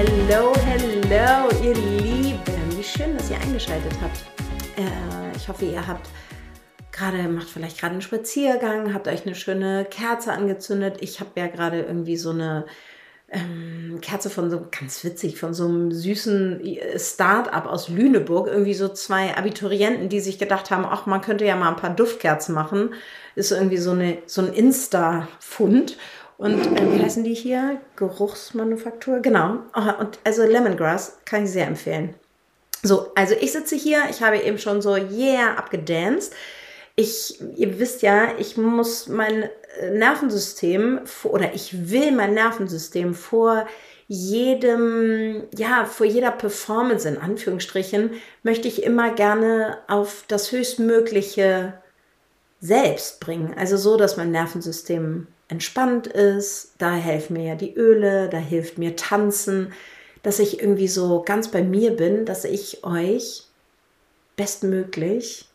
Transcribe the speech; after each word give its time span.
Hello, 0.00 0.52
hello, 0.64 1.48
ihr 1.60 1.74
Lieben. 1.74 2.76
Wie 2.76 2.84
schön, 2.84 3.16
dass 3.16 3.32
ihr 3.32 3.40
eingeschaltet 3.40 3.92
habt. 4.00 4.26
Äh, 4.76 5.36
ich 5.36 5.48
hoffe, 5.48 5.64
ihr 5.64 5.84
habt 5.84 6.08
gerade, 6.92 7.26
macht 7.26 7.48
vielleicht 7.48 7.80
gerade 7.80 7.94
einen 7.94 8.00
Spaziergang, 8.00 8.94
habt 8.94 9.08
euch 9.08 9.26
eine 9.26 9.34
schöne 9.34 9.84
Kerze 9.90 10.30
angezündet. 10.32 10.98
Ich 11.00 11.18
habe 11.18 11.30
ja 11.34 11.48
gerade 11.48 11.80
irgendwie 11.80 12.16
so 12.16 12.30
eine 12.30 12.66
ähm, 13.28 13.98
Kerze 14.00 14.30
von 14.30 14.50
so, 14.50 14.68
ganz 14.70 15.02
witzig, 15.02 15.36
von 15.36 15.52
so 15.52 15.66
einem 15.66 15.90
süßen 15.90 16.62
Start-up 16.96 17.66
aus 17.66 17.88
Lüneburg. 17.88 18.46
Irgendwie 18.46 18.74
so 18.74 18.86
zwei 18.90 19.36
Abiturienten, 19.36 20.08
die 20.08 20.20
sich 20.20 20.38
gedacht 20.38 20.70
haben, 20.70 20.86
ach, 20.88 21.06
man 21.06 21.22
könnte 21.22 21.44
ja 21.44 21.56
mal 21.56 21.70
ein 21.70 21.76
paar 21.76 21.96
Duftkerzen 21.96 22.54
machen. 22.54 22.94
Ist 23.34 23.50
irgendwie 23.50 23.78
so, 23.78 23.90
eine, 23.90 24.18
so 24.26 24.42
ein 24.42 24.52
Insta-Fund. 24.52 25.96
Und 26.38 26.78
äh, 26.78 26.92
wie 26.92 27.02
heißen 27.02 27.24
die 27.24 27.34
hier? 27.34 27.80
Geruchsmanufaktur? 27.96 29.18
Genau. 29.20 29.58
Oh, 29.74 30.00
und 30.00 30.18
also 30.24 30.44
Lemongrass 30.44 31.18
kann 31.24 31.44
ich 31.44 31.50
sehr 31.50 31.66
empfehlen. 31.66 32.14
So, 32.82 33.12
also 33.16 33.34
ich 33.38 33.52
sitze 33.52 33.74
hier, 33.74 34.04
ich 34.08 34.22
habe 34.22 34.38
eben 34.38 34.58
schon 34.58 34.80
so 34.80 34.94
yeah 34.96 35.54
abgedanced. 35.56 36.32
Ich, 36.94 37.40
ihr 37.56 37.78
wisst 37.78 38.02
ja, 38.02 38.28
ich 38.38 38.56
muss 38.56 39.08
mein 39.08 39.50
Nervensystem 39.92 41.00
oder 41.24 41.54
ich 41.54 41.90
will 41.90 42.12
mein 42.12 42.34
Nervensystem 42.34 43.14
vor 43.14 43.66
jedem, 44.06 45.44
ja, 45.56 45.84
vor 45.84 46.06
jeder 46.06 46.30
Performance 46.30 47.06
in 47.08 47.18
Anführungsstrichen, 47.18 48.12
möchte 48.42 48.68
ich 48.68 48.82
immer 48.82 49.12
gerne 49.12 49.78
auf 49.86 50.24
das 50.28 50.50
höchstmögliche 50.50 51.74
Selbst 52.60 53.20
bringen. 53.20 53.54
Also 53.56 53.76
so, 53.76 53.96
dass 53.96 54.16
mein 54.16 54.30
Nervensystem 54.30 55.26
entspannt 55.48 56.06
ist. 56.06 56.74
Da 56.78 56.94
helfen 56.94 57.34
mir 57.34 57.44
ja 57.44 57.54
die 57.54 57.74
Öle, 57.74 58.28
da 58.28 58.38
hilft 58.38 58.78
mir 58.78 58.96
Tanzen, 58.96 59.72
dass 60.22 60.38
ich 60.38 60.60
irgendwie 60.60 60.88
so 60.88 61.22
ganz 61.22 61.48
bei 61.50 61.62
mir 61.62 61.92
bin, 61.92 62.24
dass 62.24 62.44
ich 62.44 62.84
euch 62.84 63.44
bestmöglich, 64.36 65.48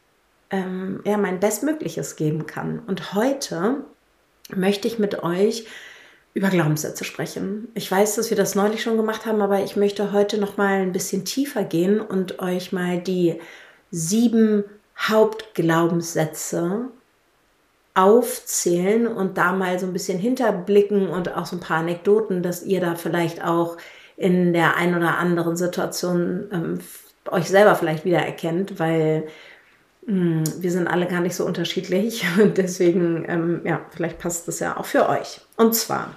ähm, 0.49 1.01
ja, 1.05 1.17
mein 1.17 1.39
Bestmögliches 1.39 2.15
geben 2.15 2.45
kann. 2.45 2.79
Und 2.79 3.13
heute 3.13 3.83
möchte 4.53 4.87
ich 4.87 4.99
mit 4.99 5.23
euch 5.23 5.65
über 6.33 6.49
Glaubenssätze 6.49 7.03
sprechen. 7.03 7.67
Ich 7.75 7.89
weiß, 7.91 8.15
dass 8.15 8.29
wir 8.29 8.37
das 8.37 8.55
neulich 8.55 8.81
schon 8.81 8.97
gemacht 8.97 9.25
haben, 9.25 9.41
aber 9.41 9.63
ich 9.63 9.75
möchte 9.75 10.11
heute 10.11 10.39
noch 10.39 10.57
mal 10.57 10.81
ein 10.81 10.91
bisschen 10.91 11.25
tiefer 11.25 11.63
gehen 11.63 12.01
und 12.01 12.39
euch 12.39 12.71
mal 12.71 12.99
die 12.99 13.39
sieben 13.91 14.63
Hauptglaubenssätze 14.97 16.89
aufzählen 17.95 19.07
und 19.07 19.37
da 19.37 19.53
mal 19.53 19.79
so 19.79 19.85
ein 19.85 19.93
bisschen 19.93 20.17
hinterblicken 20.17 21.09
und 21.09 21.35
auch 21.35 21.45
so 21.45 21.57
ein 21.57 21.61
paar 21.61 21.77
Anekdoten, 21.77 22.41
dass 22.41 22.63
ihr 22.63 22.81
da 22.81 22.95
vielleicht 22.95 23.43
auch 23.43 23.77
in 24.17 24.53
der 24.53 24.75
ein 24.75 24.95
oder 24.95 25.17
anderen 25.17 25.55
Situation 25.55 26.49
ähm, 26.51 26.79
euch 27.29 27.49
selber 27.49 27.75
vielleicht 27.75 28.05
wieder 28.05 28.19
erkennt, 28.19 28.79
weil 28.79 29.27
hm, 30.05 30.43
wir 30.59 30.71
sind 30.71 30.87
alle 30.87 31.07
gar 31.07 31.21
nicht 31.21 31.35
so 31.35 31.45
unterschiedlich 31.45 32.23
und 32.41 32.57
deswegen, 32.57 33.25
ähm, 33.27 33.61
ja, 33.63 33.85
vielleicht 33.91 34.19
passt 34.19 34.47
das 34.47 34.59
ja 34.59 34.77
auch 34.77 34.85
für 34.85 35.09
euch. 35.09 35.41
Und 35.55 35.73
zwar, 35.75 36.15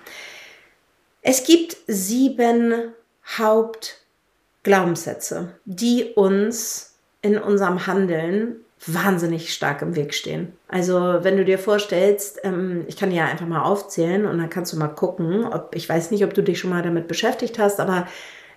es 1.22 1.44
gibt 1.44 1.76
sieben 1.86 2.92
Hauptglaubenssätze, 3.36 5.54
die 5.64 6.12
uns 6.14 6.94
in 7.22 7.38
unserem 7.38 7.86
Handeln 7.86 8.65
wahnsinnig 8.84 9.52
stark 9.52 9.82
im 9.82 9.96
Weg 9.96 10.14
stehen. 10.14 10.52
Also 10.68 11.18
wenn 11.22 11.36
du 11.36 11.44
dir 11.44 11.58
vorstellst, 11.58 12.40
ähm, 12.44 12.84
ich 12.88 12.96
kann 12.96 13.10
ja 13.10 13.24
einfach 13.24 13.46
mal 13.46 13.62
aufzählen 13.62 14.26
und 14.26 14.38
dann 14.38 14.50
kannst 14.50 14.72
du 14.72 14.76
mal 14.76 14.88
gucken, 14.88 15.44
ob 15.44 15.74
ich 15.74 15.88
weiß 15.88 16.10
nicht, 16.10 16.24
ob 16.24 16.34
du 16.34 16.42
dich 16.42 16.58
schon 16.58 16.70
mal 16.70 16.82
damit 16.82 17.08
beschäftigt 17.08 17.58
hast, 17.58 17.80
aber 17.80 18.06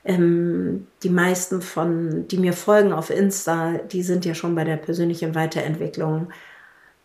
ähm, 0.03 0.87
die 1.03 1.09
meisten 1.09 1.61
von, 1.61 2.27
die 2.27 2.37
mir 2.37 2.53
folgen 2.53 2.93
auf 2.93 3.09
Insta, 3.09 3.73
die 3.91 4.03
sind 4.03 4.25
ja 4.25 4.33
schon 4.33 4.55
bei 4.55 4.63
der 4.63 4.77
persönlichen 4.77 5.35
Weiterentwicklung 5.35 6.29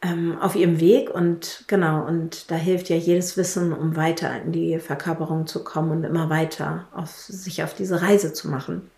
ähm, 0.03 0.39
auf 0.41 0.55
ihrem 0.57 0.81
Weg 0.81 1.11
und 1.11 1.65
genau, 1.67 2.07
und 2.07 2.51
da 2.51 2.57
hilft 2.57 2.89
ja 2.91 2.97
jedes 2.97 3.37
Wissen, 3.37 3.73
um 3.73 3.97
weiter 3.97 4.43
in 4.43 4.53
die 4.53 4.79
Verkörperung 4.79 5.47
zu 5.47 5.65
kommen 5.65 5.91
und 5.93 6.05
immer 6.05 6.31
weiter 6.31 6.87
auf, 6.93 7.11
sich 7.11 7.63
auf 7.63 7.75
diese 7.75 8.03
Reise 8.03 8.33
zu 8.33 8.49
machen. 8.49 8.91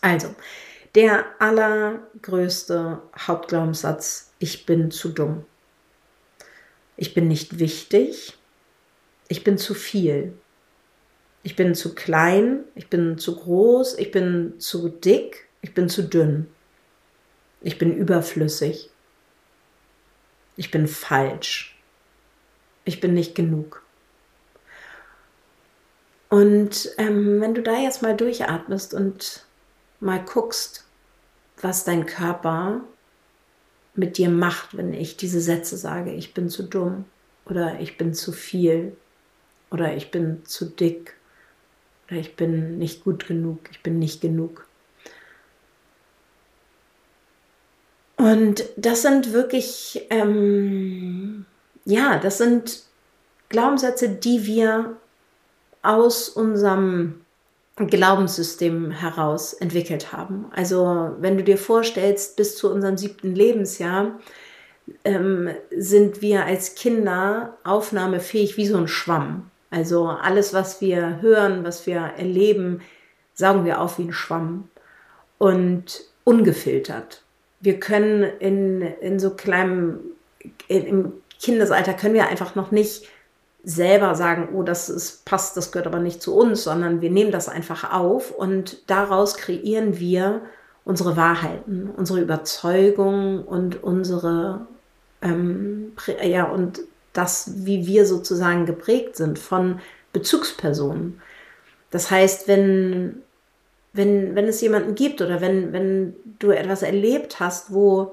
Also, 0.00 0.28
der 0.96 1.26
allergrößte 1.38 3.02
Hauptglaubenssatz, 3.16 4.32
ich 4.38 4.64
bin 4.64 4.90
zu 4.90 5.10
dumm. 5.10 5.44
Ich 6.96 7.12
bin 7.12 7.28
nicht 7.28 7.58
wichtig. 7.58 8.38
Ich 9.28 9.44
bin 9.44 9.58
zu 9.58 9.74
viel. 9.74 10.32
Ich 11.42 11.54
bin 11.54 11.74
zu 11.74 11.94
klein, 11.94 12.64
ich 12.74 12.88
bin 12.88 13.18
zu 13.18 13.36
groß, 13.36 13.98
ich 13.98 14.10
bin 14.10 14.58
zu 14.58 14.88
dick, 14.88 15.48
ich 15.60 15.74
bin 15.74 15.88
zu 15.88 16.02
dünn. 16.02 16.48
Ich 17.60 17.78
bin 17.78 17.94
überflüssig. 17.94 18.90
Ich 20.56 20.70
bin 20.70 20.88
falsch. 20.88 21.78
Ich 22.84 23.00
bin 23.00 23.12
nicht 23.12 23.34
genug. 23.34 23.82
Und 26.30 26.90
ähm, 26.96 27.40
wenn 27.40 27.54
du 27.54 27.62
da 27.62 27.76
jetzt 27.76 28.00
mal 28.00 28.16
durchatmest 28.16 28.94
und 28.94 29.46
mal 30.00 30.24
guckst, 30.24 30.85
was 31.60 31.84
dein 31.84 32.06
Körper 32.06 32.82
mit 33.94 34.18
dir 34.18 34.28
macht, 34.28 34.76
wenn 34.76 34.92
ich 34.92 35.16
diese 35.16 35.40
Sätze 35.40 35.76
sage, 35.76 36.12
ich 36.12 36.34
bin 36.34 36.50
zu 36.50 36.62
dumm 36.62 37.04
oder 37.46 37.80
ich 37.80 37.96
bin 37.96 38.14
zu 38.14 38.32
viel 38.32 38.96
oder 39.70 39.96
ich 39.96 40.10
bin 40.10 40.44
zu 40.44 40.66
dick 40.66 41.14
oder 42.08 42.18
ich 42.18 42.36
bin 42.36 42.78
nicht 42.78 43.04
gut 43.04 43.26
genug, 43.26 43.58
ich 43.70 43.82
bin 43.82 43.98
nicht 43.98 44.20
genug. 44.20 44.66
Und 48.16 48.64
das 48.76 49.02
sind 49.02 49.32
wirklich, 49.32 50.06
ähm, 50.10 51.44
ja, 51.84 52.18
das 52.18 52.38
sind 52.38 52.82
Glaubenssätze, 53.48 54.08
die 54.08 54.46
wir 54.46 54.96
aus 55.82 56.28
unserem 56.28 57.25
Glaubenssystem 57.76 58.90
heraus 58.90 59.52
entwickelt 59.52 60.12
haben. 60.12 60.46
Also 60.54 61.14
wenn 61.18 61.36
du 61.36 61.44
dir 61.44 61.58
vorstellst, 61.58 62.36
bis 62.36 62.56
zu 62.56 62.72
unserem 62.72 62.96
siebten 62.96 63.34
Lebensjahr 63.34 64.18
ähm, 65.04 65.50
sind 65.76 66.22
wir 66.22 66.46
als 66.46 66.74
Kinder 66.74 67.58
aufnahmefähig 67.64 68.56
wie 68.56 68.66
so 68.66 68.78
ein 68.78 68.88
Schwamm. 68.88 69.50
Also 69.70 70.06
alles, 70.06 70.54
was 70.54 70.80
wir 70.80 71.20
hören, 71.20 71.64
was 71.64 71.86
wir 71.86 71.98
erleben, 72.16 72.80
saugen 73.34 73.66
wir 73.66 73.80
auf 73.80 73.98
wie 73.98 74.04
ein 74.04 74.12
Schwamm 74.12 74.68
und 75.38 76.04
ungefiltert. 76.24 77.22
Wir 77.60 77.78
können 77.78 78.22
in, 78.22 78.80
in 78.80 79.18
so 79.18 79.30
kleinem, 79.30 79.98
in, 80.68 80.86
im 80.86 81.12
Kindesalter 81.40 81.92
können 81.92 82.14
wir 82.14 82.28
einfach 82.28 82.54
noch 82.54 82.70
nicht 82.70 83.06
selber 83.66 84.14
sagen, 84.14 84.48
oh, 84.54 84.62
das 84.62 84.88
ist, 84.88 85.24
passt, 85.24 85.56
das 85.56 85.72
gehört 85.72 85.88
aber 85.88 85.98
nicht 85.98 86.22
zu 86.22 86.36
uns, 86.36 86.62
sondern 86.62 87.00
wir 87.00 87.10
nehmen 87.10 87.32
das 87.32 87.48
einfach 87.48 87.92
auf 87.92 88.30
und 88.30 88.88
daraus 88.88 89.36
kreieren 89.36 89.98
wir 89.98 90.40
unsere 90.84 91.16
Wahrheiten, 91.16 91.90
unsere 91.94 92.20
Überzeugungen 92.20 93.42
und 93.42 93.82
unsere 93.82 94.68
ähm, 95.20 95.92
ja, 96.22 96.44
und 96.44 96.80
das, 97.12 97.66
wie 97.66 97.88
wir 97.88 98.06
sozusagen 98.06 98.66
geprägt 98.66 99.16
sind 99.16 99.38
von 99.38 99.80
Bezugspersonen. 100.12 101.20
Das 101.90 102.10
heißt, 102.10 102.46
wenn, 102.46 103.22
wenn, 103.92 104.36
wenn 104.36 104.44
es 104.46 104.60
jemanden 104.60 104.94
gibt 104.94 105.20
oder 105.22 105.40
wenn, 105.40 105.72
wenn 105.72 106.14
du 106.38 106.50
etwas 106.50 106.82
erlebt 106.82 107.40
hast, 107.40 107.72
wo 107.72 108.12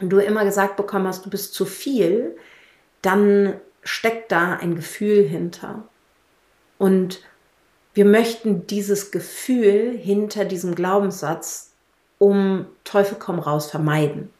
du 0.00 0.18
immer 0.18 0.44
gesagt 0.44 0.76
bekommen 0.76 1.06
hast, 1.06 1.24
du 1.24 1.30
bist 1.30 1.54
zu 1.54 1.64
viel, 1.64 2.36
dann 3.00 3.54
steckt 3.86 4.32
da 4.32 4.54
ein 4.54 4.74
Gefühl 4.74 5.22
hinter. 5.26 5.84
Und 6.76 7.22
wir 7.94 8.04
möchten 8.04 8.66
dieses 8.66 9.10
Gefühl 9.10 9.96
hinter 9.96 10.44
diesem 10.44 10.74
Glaubenssatz 10.74 11.72
um 12.18 12.66
Teufel 12.84 13.16
komm 13.18 13.38
raus 13.38 13.70
vermeiden. 13.70 14.30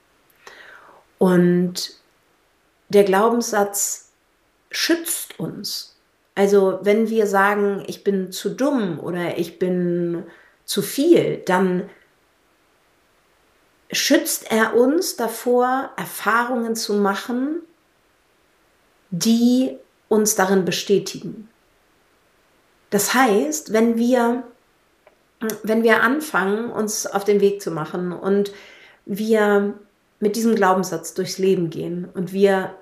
Und 1.18 1.94
der 2.88 3.04
Glaubenssatz 3.04 4.10
schützt 4.70 5.38
uns. 5.38 5.96
Also 6.34 6.80
wenn 6.82 7.08
wir 7.08 7.26
sagen, 7.26 7.82
ich 7.86 8.04
bin 8.04 8.32
zu 8.32 8.50
dumm 8.50 9.00
oder 9.00 9.38
ich 9.38 9.58
bin 9.58 10.24
zu 10.64 10.82
viel, 10.82 11.38
dann 11.46 11.88
schützt 13.90 14.50
er 14.50 14.74
uns 14.74 15.16
davor, 15.16 15.90
Erfahrungen 15.96 16.74
zu 16.74 16.94
machen, 16.94 17.62
die 19.10 19.76
uns 20.08 20.34
darin 20.34 20.64
bestätigen. 20.64 21.48
Das 22.90 23.14
heißt, 23.14 23.72
wenn 23.72 23.98
wir, 23.98 24.44
wenn 25.62 25.82
wir 25.82 26.02
anfangen, 26.02 26.70
uns 26.70 27.06
auf 27.06 27.24
den 27.24 27.40
Weg 27.40 27.60
zu 27.60 27.70
machen 27.70 28.12
und 28.12 28.52
wir 29.04 29.74
mit 30.20 30.36
diesem 30.36 30.54
Glaubenssatz 30.54 31.14
durchs 31.14 31.38
Leben 31.38 31.70
gehen 31.70 32.08
und 32.14 32.32
wir 32.32 32.74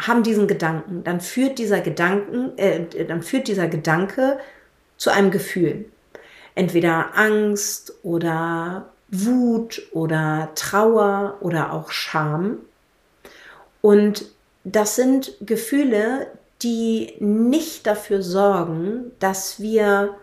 haben 0.00 0.22
diesen 0.22 0.46
Gedanken, 0.46 1.04
dann 1.04 1.20
führt 1.20 1.58
dieser 1.58 1.80
Gedanken, 1.80 2.56
äh, 2.58 3.04
dann 3.06 3.22
führt 3.22 3.48
dieser 3.48 3.68
Gedanke 3.68 4.38
zu 4.96 5.10
einem 5.10 5.30
Gefühl. 5.30 5.86
Entweder 6.54 7.16
Angst 7.16 7.94
oder 8.02 8.90
Wut 9.10 9.82
oder 9.92 10.50
Trauer 10.54 11.38
oder 11.40 11.72
auch 11.72 11.90
Scham. 11.90 12.58
Und 13.80 14.26
das 14.64 14.96
sind 14.96 15.34
Gefühle, 15.40 16.28
die 16.62 17.14
nicht 17.18 17.86
dafür 17.86 18.22
sorgen, 18.22 19.12
dass 19.18 19.60
wir 19.60 20.14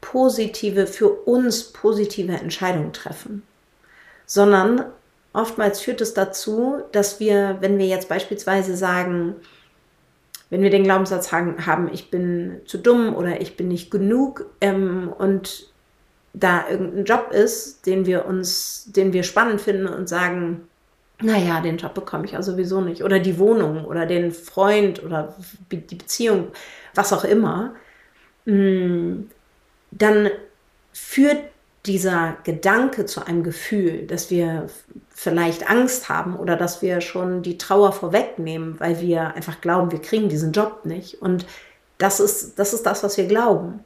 positive, 0.00 0.86
für 0.86 1.08
uns 1.08 1.64
positive 1.64 2.32
Entscheidungen 2.32 2.92
treffen, 2.92 3.42
sondern 4.24 4.84
oftmals 5.32 5.80
führt 5.80 6.00
es 6.00 6.14
dazu, 6.14 6.82
dass 6.92 7.18
wir, 7.18 7.58
wenn 7.60 7.78
wir 7.78 7.86
jetzt 7.86 8.08
beispielsweise 8.08 8.76
sagen, 8.76 9.34
wenn 10.48 10.62
wir 10.62 10.70
den 10.70 10.84
Glaubenssatz 10.84 11.32
haben, 11.32 11.90
ich 11.92 12.10
bin 12.10 12.60
zu 12.66 12.78
dumm 12.78 13.16
oder 13.16 13.40
ich 13.40 13.56
bin 13.56 13.66
nicht 13.66 13.90
genug 13.90 14.46
ähm, 14.60 15.12
und 15.18 15.72
da 16.34 16.68
irgendein 16.68 17.04
Job 17.04 17.32
ist, 17.32 17.86
den 17.86 18.06
wir 18.06 18.26
uns, 18.26 18.84
den 18.92 19.12
wir 19.12 19.24
spannend 19.24 19.60
finden 19.60 19.88
und 19.88 20.08
sagen, 20.08 20.68
naja, 21.22 21.60
den 21.60 21.78
Job 21.78 21.94
bekomme 21.94 22.26
ich 22.26 22.32
ja 22.32 22.42
sowieso 22.42 22.80
nicht. 22.80 23.02
Oder 23.02 23.18
die 23.18 23.38
Wohnung 23.38 23.84
oder 23.84 24.06
den 24.06 24.32
Freund 24.32 25.02
oder 25.02 25.34
die 25.70 25.94
Beziehung, 25.94 26.48
was 26.94 27.12
auch 27.12 27.24
immer. 27.24 27.74
Mm, 28.44 29.22
dann 29.90 30.30
führt 30.92 31.38
dieser 31.86 32.36
Gedanke 32.44 33.06
zu 33.06 33.26
einem 33.26 33.42
Gefühl, 33.44 34.06
dass 34.06 34.30
wir 34.30 34.68
vielleicht 35.10 35.70
Angst 35.70 36.08
haben 36.08 36.36
oder 36.36 36.56
dass 36.56 36.82
wir 36.82 37.00
schon 37.00 37.42
die 37.42 37.58
Trauer 37.58 37.92
vorwegnehmen, 37.92 38.78
weil 38.80 39.00
wir 39.00 39.34
einfach 39.34 39.60
glauben, 39.60 39.92
wir 39.92 40.02
kriegen 40.02 40.28
diesen 40.28 40.52
Job 40.52 40.84
nicht. 40.84 41.22
Und 41.22 41.46
das 41.98 42.20
ist, 42.20 42.58
das 42.58 42.74
ist 42.74 42.84
das, 42.84 43.02
was 43.02 43.16
wir 43.16 43.26
glauben. 43.26 43.84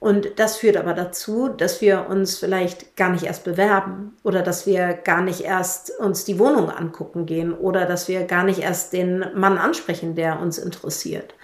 Und 0.00 0.38
das 0.38 0.56
führt 0.56 0.78
aber 0.78 0.94
dazu, 0.94 1.48
dass 1.48 1.82
wir 1.82 2.06
uns 2.08 2.38
vielleicht 2.38 2.96
gar 2.96 3.10
nicht 3.10 3.24
erst 3.24 3.44
bewerben 3.44 4.16
oder 4.22 4.40
dass 4.40 4.66
wir 4.66 4.94
gar 4.94 5.20
nicht 5.20 5.42
erst 5.42 5.90
uns 5.98 6.24
die 6.24 6.38
Wohnung 6.38 6.70
angucken 6.70 7.26
gehen 7.26 7.52
oder 7.52 7.84
dass 7.84 8.08
wir 8.08 8.24
gar 8.24 8.42
nicht 8.42 8.60
erst 8.60 8.94
den 8.94 9.26
Mann 9.34 9.58
ansprechen, 9.58 10.14
der 10.14 10.40
uns 10.40 10.56
interessiert. 10.56 11.34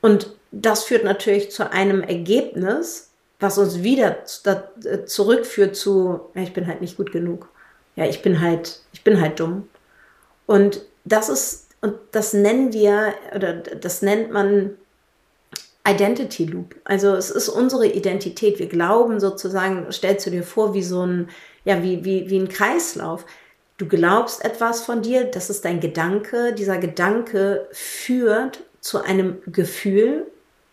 Und 0.00 0.34
das 0.50 0.84
führt 0.84 1.04
natürlich 1.04 1.50
zu 1.50 1.70
einem 1.70 2.00
Ergebnis, 2.00 3.10
was 3.38 3.58
uns 3.58 3.82
wieder 3.82 4.16
äh, 4.44 5.04
zurückführt 5.04 5.76
zu, 5.76 6.20
ja, 6.34 6.42
ich 6.42 6.54
bin 6.54 6.66
halt 6.66 6.80
nicht 6.80 6.96
gut 6.96 7.12
genug. 7.12 7.50
Ja, 7.96 8.06
ich 8.06 8.22
bin 8.22 8.40
halt, 8.40 8.80
ich 8.92 9.04
bin 9.04 9.20
halt 9.20 9.38
dumm. 9.40 9.68
Und 10.46 10.82
das 11.04 11.28
ist, 11.28 11.68
und 11.82 11.96
das 12.12 12.32
nennen 12.32 12.72
wir, 12.72 13.12
oder 13.34 13.52
das 13.52 14.00
nennt 14.00 14.32
man 14.32 14.76
Identity 15.86 16.46
Loop. 16.46 16.74
Also 16.84 17.14
es 17.14 17.30
ist 17.30 17.48
unsere 17.48 17.86
Identität. 17.86 18.58
Wir 18.58 18.68
glauben 18.68 19.20
sozusagen, 19.20 19.92
stellst 19.92 20.26
du 20.26 20.30
dir 20.30 20.42
vor, 20.42 20.74
wie 20.74 20.82
so 20.82 21.04
ein, 21.04 21.28
ja, 21.64 21.82
wie, 21.82 22.04
wie, 22.04 22.30
wie 22.30 22.38
ein 22.38 22.48
Kreislauf. 22.48 23.26
Du 23.76 23.86
glaubst 23.86 24.44
etwas 24.44 24.82
von 24.82 25.02
dir, 25.02 25.24
das 25.24 25.50
ist 25.50 25.64
dein 25.64 25.80
Gedanke. 25.80 26.54
Dieser 26.54 26.78
Gedanke 26.78 27.68
führt 27.72 28.62
zu 28.80 29.02
einem 29.02 29.38
Gefühl 29.46 30.26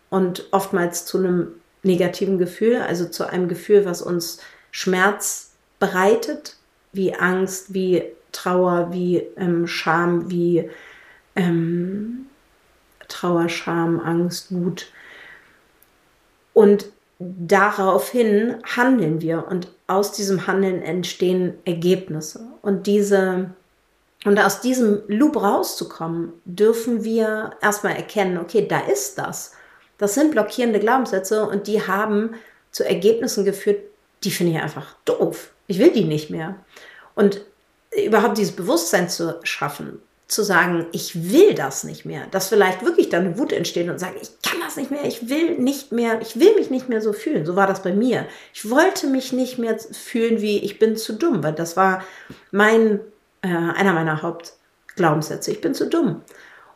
und 0.08 0.46
oftmals 0.50 1.04
zu 1.04 1.18
einem 1.18 1.48
negativen 1.82 2.38
Gefühl, 2.38 2.76
also 2.76 3.06
zu 3.06 3.28
einem 3.28 3.48
Gefühl, 3.48 3.84
was 3.84 4.02
uns 4.02 4.38
Schmerz 4.70 5.52
bereitet, 5.78 6.56
wie 6.92 7.14
Angst, 7.14 7.74
wie 7.74 8.04
Trauer, 8.30 8.92
wie 8.92 9.18
ähm, 9.36 9.66
Scham, 9.66 10.30
wie 10.30 10.70
ähm, 11.34 12.26
Trauer, 13.08 13.48
Scham, 13.48 14.00
Angst, 14.00 14.54
Wut. 14.54 14.86
Und 16.52 16.86
daraufhin 17.18 18.56
handeln 18.64 19.20
wir 19.20 19.46
und 19.48 19.68
aus 19.86 20.12
diesem 20.12 20.46
Handeln 20.46 20.82
entstehen 20.82 21.54
Ergebnisse. 21.64 22.40
Und 22.62 22.86
diese 22.86 23.50
und 24.24 24.38
aus 24.38 24.60
diesem 24.60 25.02
Loop 25.08 25.36
rauszukommen, 25.36 26.32
dürfen 26.44 27.02
wir 27.02 27.52
erstmal 27.60 27.96
erkennen, 27.96 28.38
okay, 28.38 28.66
da 28.68 28.80
ist 28.80 29.18
das. 29.18 29.52
Das 29.98 30.14
sind 30.14 30.30
blockierende 30.30 30.78
Glaubenssätze 30.78 31.46
und 31.46 31.66
die 31.66 31.86
haben 31.86 32.34
zu 32.70 32.84
Ergebnissen 32.84 33.44
geführt, 33.44 33.80
die 34.24 34.30
finde 34.30 34.52
ich 34.52 34.62
einfach 34.62 34.94
doof. 35.04 35.50
Ich 35.66 35.78
will 35.78 35.90
die 35.90 36.04
nicht 36.04 36.30
mehr. 36.30 36.56
Und 37.14 37.44
überhaupt 38.04 38.38
dieses 38.38 38.54
Bewusstsein 38.54 39.08
zu 39.08 39.40
schaffen, 39.42 40.00
zu 40.32 40.42
sagen, 40.42 40.86
ich 40.92 41.30
will 41.30 41.54
das 41.54 41.84
nicht 41.84 42.04
mehr, 42.04 42.26
dass 42.30 42.48
vielleicht 42.48 42.84
wirklich 42.84 43.08
dann 43.08 43.38
Wut 43.38 43.52
entsteht 43.52 43.88
und 43.88 43.98
sagen, 43.98 44.16
ich 44.20 44.30
kann 44.42 44.60
das 44.60 44.76
nicht 44.76 44.90
mehr, 44.90 45.04
ich 45.04 45.28
will 45.28 45.58
nicht 45.58 45.92
mehr, 45.92 46.20
ich 46.20 46.38
will 46.38 46.54
mich 46.54 46.70
nicht 46.70 46.88
mehr 46.88 47.00
so 47.00 47.12
fühlen. 47.12 47.46
So 47.46 47.56
war 47.56 47.66
das 47.66 47.82
bei 47.82 47.92
mir. 47.92 48.26
Ich 48.52 48.68
wollte 48.70 49.06
mich 49.06 49.32
nicht 49.32 49.58
mehr 49.58 49.78
fühlen, 49.78 50.40
wie 50.40 50.58
ich 50.58 50.78
bin 50.78 50.96
zu 50.96 51.12
dumm, 51.12 51.42
weil 51.42 51.52
das 51.52 51.76
war 51.76 52.02
mein, 52.50 53.00
äh, 53.42 53.48
einer 53.48 53.92
meiner 53.92 54.22
Hauptglaubenssätze. 54.22 55.50
Ich 55.50 55.60
bin 55.60 55.74
zu 55.74 55.88
dumm. 55.88 56.22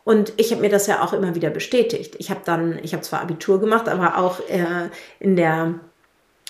Und 0.05 0.33
ich 0.37 0.53
habe 0.53 0.61
mir 0.61 0.71
das 0.71 0.87
ja 0.87 1.03
auch 1.03 1.13
immer 1.13 1.35
wieder 1.35 1.51
bestätigt. 1.51 2.15
Ich 2.19 2.31
habe 2.31 2.41
dann, 2.45 2.79
ich 2.83 2.93
habe 2.93 3.03
zwar 3.03 3.23
Abitur 3.23 3.59
gemacht, 3.59 3.89
aber 3.89 4.19
auch 4.19 4.39
äh, 4.49 4.89
in 5.19 5.35
der 5.35 5.81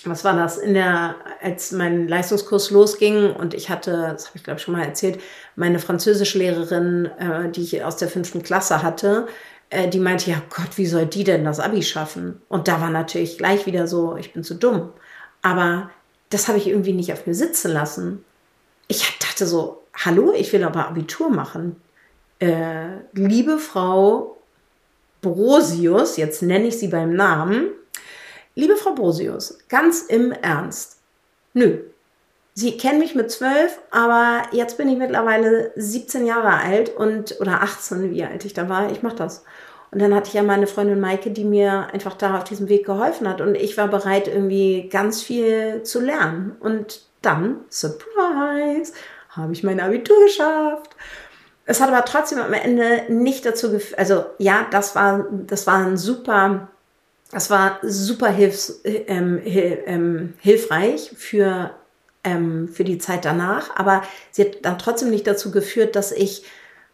was 0.08 0.25
war 0.25 0.34
das, 0.36 0.58
in 0.58 0.75
der, 0.75 1.16
als 1.42 1.72
mein 1.72 2.08
Leistungskurs 2.08 2.70
losging 2.70 3.32
und 3.32 3.54
ich 3.54 3.70
hatte, 3.70 4.08
das 4.12 4.28
habe 4.28 4.38
ich 4.38 4.44
glaube 4.44 4.58
ich 4.58 4.64
schon 4.64 4.75
mal 4.75 4.84
erzählt, 4.84 5.20
meine 5.54 5.78
Französischlehrerin, 5.78 7.06
äh, 7.18 7.50
die 7.50 7.62
ich 7.62 7.82
aus 7.84 7.96
der 7.96 8.08
fünften 8.08 8.42
Klasse 8.42 8.82
hatte, 8.82 9.26
äh, 9.70 9.88
die 9.88 9.98
meinte, 9.98 10.30
ja 10.30 10.42
Gott, 10.50 10.76
wie 10.76 10.86
soll 10.86 11.06
die 11.06 11.25
denn 11.25 11.44
das 11.44 11.60
Abi 11.60 11.82
schaffen? 11.82 12.40
Und 12.48 12.68
da 12.68 12.80
war 12.80 12.90
natürlich 12.90 13.38
gleich 13.38 13.66
wieder 13.66 13.86
so, 13.86 14.16
ich 14.16 14.32
bin 14.32 14.44
zu 14.44 14.54
dumm. 14.54 14.90
Aber 15.42 15.90
das 16.30 16.48
habe 16.48 16.58
ich 16.58 16.66
irgendwie 16.66 16.92
nicht 16.92 17.12
auf 17.12 17.26
mir 17.26 17.34
sitzen 17.34 17.72
lassen. 17.72 18.25
Ich 18.88 19.18
dachte 19.18 19.46
so, 19.46 19.82
hallo, 19.94 20.32
ich 20.36 20.52
will 20.52 20.64
aber 20.64 20.88
Abitur 20.88 21.30
machen. 21.30 21.76
Äh, 22.38 22.98
liebe 23.12 23.58
Frau 23.58 24.36
Brosius, 25.22 26.16
jetzt 26.16 26.42
nenne 26.42 26.66
ich 26.66 26.78
sie 26.78 26.88
beim 26.88 27.14
Namen, 27.14 27.68
Liebe 28.58 28.75
Frau 28.76 28.94
Brosius, 28.94 29.58
ganz 29.68 30.00
im 30.00 30.32
Ernst. 30.32 30.96
Nö. 31.52 31.76
Sie 32.54 32.78
kennen 32.78 33.00
mich 33.00 33.14
mit 33.14 33.30
zwölf, 33.30 33.78
aber 33.90 34.44
jetzt 34.50 34.78
bin 34.78 34.88
ich 34.88 34.96
mittlerweile 34.96 35.72
17 35.76 36.25
Jahre 36.25 36.54
alt 36.54 36.88
und 36.96 37.38
oder 37.38 37.60
18, 37.60 38.12
wie 38.12 38.25
alt 38.25 38.46
ich 38.46 38.54
da 38.54 38.70
war. 38.70 38.90
Ich 38.90 39.02
mache 39.02 39.16
das. 39.16 39.44
Und 39.90 40.00
dann 40.00 40.14
hatte 40.14 40.28
ich 40.28 40.32
ja 40.32 40.42
meine 40.42 40.66
Freundin 40.66 41.00
Maike, 41.00 41.32
die 41.32 41.44
mir 41.44 41.88
einfach 41.92 42.14
da 42.14 42.38
auf 42.38 42.44
diesem 42.44 42.70
Weg 42.70 42.86
geholfen 42.86 43.28
hat. 43.28 43.42
Und 43.42 43.56
ich 43.56 43.76
war 43.76 43.88
bereit, 43.88 44.26
irgendwie 44.26 44.88
ganz 44.88 45.22
viel 45.22 45.82
zu 45.82 46.00
lernen. 46.00 46.56
Und 46.58 47.02
dann, 47.20 47.60
Surprise, 47.68 48.94
habe 49.28 49.52
ich 49.52 49.64
mein 49.64 49.80
Abitur 49.80 50.16
geschafft. 50.25 50.96
Es 51.66 51.82
hat 51.82 51.90
aber 51.90 52.06
trotzdem 52.06 52.38
am 52.38 52.54
Ende 52.54 53.02
nicht 53.10 53.44
dazu 53.44 53.70
geführt, 53.70 53.98
also 53.98 54.25
ja, 54.38 54.66
das 54.70 54.94
war, 54.94 55.26
das 55.30 55.66
war 55.66 55.84
ein 55.84 55.98
super 55.98 56.68
das 57.30 57.50
war 57.50 57.78
super 57.83 58.28
hilfs, 58.28 58.80
ähm, 58.85 59.40
ähm, 59.45 60.35
hilfreich 60.38 61.12
für, 61.16 61.71
ähm, 62.25 62.68
für 62.68 62.85
die 62.85 62.99
Zeit 62.99 63.25
danach, 63.25 63.75
aber 63.76 64.02
sie 64.30 64.42
hat 64.42 64.64
dann 64.64 64.78
trotzdem 64.78 65.11
nicht 65.11 65.26
dazu 65.26 65.50
geführt, 65.50 65.97
dass 65.97 66.12
ich 66.12 66.45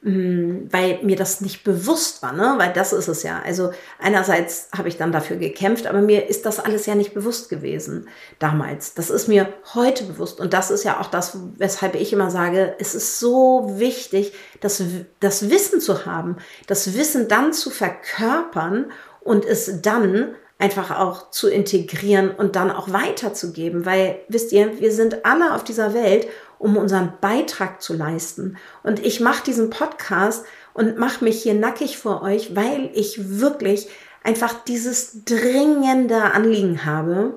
Mm, 0.04 0.66
weil 0.72 0.98
mir 1.04 1.14
das 1.14 1.40
nicht 1.42 1.62
bewusst 1.62 2.22
war, 2.24 2.32
ne? 2.32 2.54
Weil 2.56 2.72
das 2.72 2.92
ist 2.92 3.06
es 3.06 3.22
ja. 3.22 3.40
Also 3.44 3.70
einerseits 4.00 4.68
habe 4.76 4.88
ich 4.88 4.96
dann 4.96 5.12
dafür 5.12 5.36
gekämpft, 5.36 5.86
aber 5.86 6.00
mir 6.00 6.28
ist 6.28 6.44
das 6.44 6.58
alles 6.58 6.86
ja 6.86 6.96
nicht 6.96 7.14
bewusst 7.14 7.48
gewesen 7.48 8.08
damals. 8.40 8.94
Das 8.94 9.10
ist 9.10 9.28
mir 9.28 9.52
heute 9.74 10.02
bewusst 10.02 10.40
und 10.40 10.54
das 10.54 10.72
ist 10.72 10.82
ja 10.82 11.00
auch 11.00 11.06
das, 11.06 11.38
weshalb 11.56 11.94
ich 11.94 12.12
immer 12.12 12.32
sage, 12.32 12.74
es 12.80 12.96
ist 12.96 13.20
so 13.20 13.74
wichtig, 13.78 14.32
das, 14.60 14.82
das 15.20 15.50
Wissen 15.50 15.80
zu 15.80 16.04
haben, 16.04 16.36
das 16.66 16.96
Wissen 16.96 17.28
dann 17.28 17.52
zu 17.52 17.70
verkörpern 17.70 18.90
und 19.24 19.44
es 19.44 19.82
dann 19.82 20.34
einfach 20.58 20.96
auch 20.96 21.30
zu 21.30 21.48
integrieren 21.48 22.30
und 22.30 22.54
dann 22.54 22.70
auch 22.70 22.92
weiterzugeben, 22.92 23.84
weil 23.84 24.20
wisst 24.28 24.52
ihr, 24.52 24.80
wir 24.80 24.92
sind 24.92 25.24
alle 25.24 25.54
auf 25.54 25.64
dieser 25.64 25.92
Welt 25.92 26.28
um 26.62 26.76
unseren 26.76 27.14
Beitrag 27.20 27.82
zu 27.82 27.92
leisten. 27.92 28.56
Und 28.84 29.04
ich 29.04 29.18
mache 29.18 29.42
diesen 29.42 29.68
Podcast 29.68 30.44
und 30.74 30.96
mache 30.96 31.24
mich 31.24 31.42
hier 31.42 31.54
nackig 31.54 31.98
vor 31.98 32.22
euch, 32.22 32.54
weil 32.54 32.88
ich 32.94 33.40
wirklich 33.40 33.88
einfach 34.22 34.54
dieses 34.64 35.24
dringende 35.24 36.22
Anliegen 36.22 36.84
habe, 36.84 37.34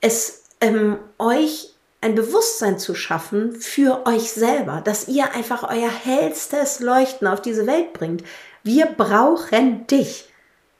es 0.00 0.44
ähm, 0.60 0.98
euch 1.18 1.74
ein 2.00 2.14
Bewusstsein 2.14 2.78
zu 2.78 2.94
schaffen 2.94 3.56
für 3.56 4.06
euch 4.06 4.30
selber, 4.30 4.80
dass 4.80 5.08
ihr 5.08 5.34
einfach 5.34 5.64
euer 5.68 5.90
hellstes 5.90 6.78
Leuchten 6.78 7.26
auf 7.26 7.42
diese 7.42 7.66
Welt 7.66 7.94
bringt. 7.94 8.22
Wir 8.62 8.86
brauchen 8.86 9.88
dich 9.88 10.25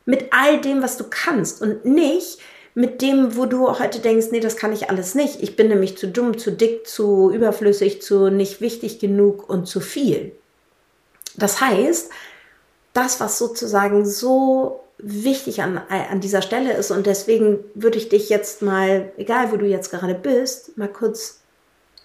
mit 0.06 0.32
all 0.32 0.60
dem, 0.60 0.82
was 0.82 0.96
du 0.96 1.04
kannst 1.10 1.60
und 1.60 1.84
nicht 1.84 2.38
mit 2.74 3.02
dem, 3.02 3.36
wo 3.36 3.46
du 3.46 3.78
heute 3.78 4.00
denkst, 4.00 4.28
nee, 4.30 4.40
das 4.40 4.56
kann 4.56 4.72
ich 4.72 4.90
alles 4.90 5.14
nicht. 5.14 5.42
Ich 5.42 5.56
bin 5.56 5.68
nämlich 5.68 5.98
zu 5.98 6.08
dumm, 6.08 6.38
zu 6.38 6.52
dick, 6.52 6.86
zu 6.86 7.30
überflüssig, 7.30 8.02
zu 8.02 8.30
nicht 8.30 8.60
wichtig 8.60 8.98
genug 8.98 9.48
und 9.48 9.66
zu 9.66 9.80
viel. 9.80 10.32
Das 11.36 11.60
heißt, 11.60 12.10
das, 12.92 13.20
was 13.20 13.38
sozusagen 13.38 14.06
so 14.06 14.80
wichtig 14.98 15.62
an, 15.62 15.78
an 15.88 16.20
dieser 16.20 16.42
Stelle 16.42 16.72
ist 16.72 16.90
und 16.90 17.06
deswegen 17.06 17.58
würde 17.74 17.98
ich 17.98 18.08
dich 18.08 18.28
jetzt 18.28 18.62
mal, 18.62 19.12
egal 19.16 19.52
wo 19.52 19.56
du 19.56 19.66
jetzt 19.66 19.90
gerade 19.90 20.14
bist, 20.14 20.76
mal 20.78 20.88
kurz 20.88 21.40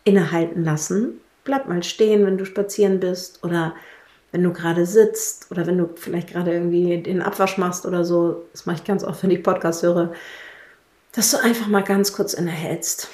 innehalten 0.03 0.63
lassen. 0.63 1.21
Bleib 1.43 1.67
mal 1.67 1.83
stehen, 1.83 2.25
wenn 2.25 2.37
du 2.37 2.45
spazieren 2.45 2.99
bist 2.99 3.43
oder 3.43 3.75
wenn 4.31 4.43
du 4.43 4.53
gerade 4.53 4.85
sitzt 4.85 5.51
oder 5.51 5.67
wenn 5.67 5.77
du 5.77 5.89
vielleicht 5.95 6.29
gerade 6.29 6.53
irgendwie 6.53 7.01
den 7.01 7.21
Abwasch 7.21 7.57
machst 7.57 7.85
oder 7.85 8.05
so. 8.05 8.45
Das 8.53 8.65
mache 8.65 8.77
ich 8.77 8.83
ganz 8.83 9.03
oft, 9.03 9.21
wenn 9.23 9.31
ich 9.31 9.43
Podcast 9.43 9.83
höre 9.83 10.13
dass 11.11 11.31
du 11.31 11.37
einfach 11.37 11.67
mal 11.67 11.83
ganz 11.83 12.13
kurz 12.13 12.33
innehältst 12.33 13.09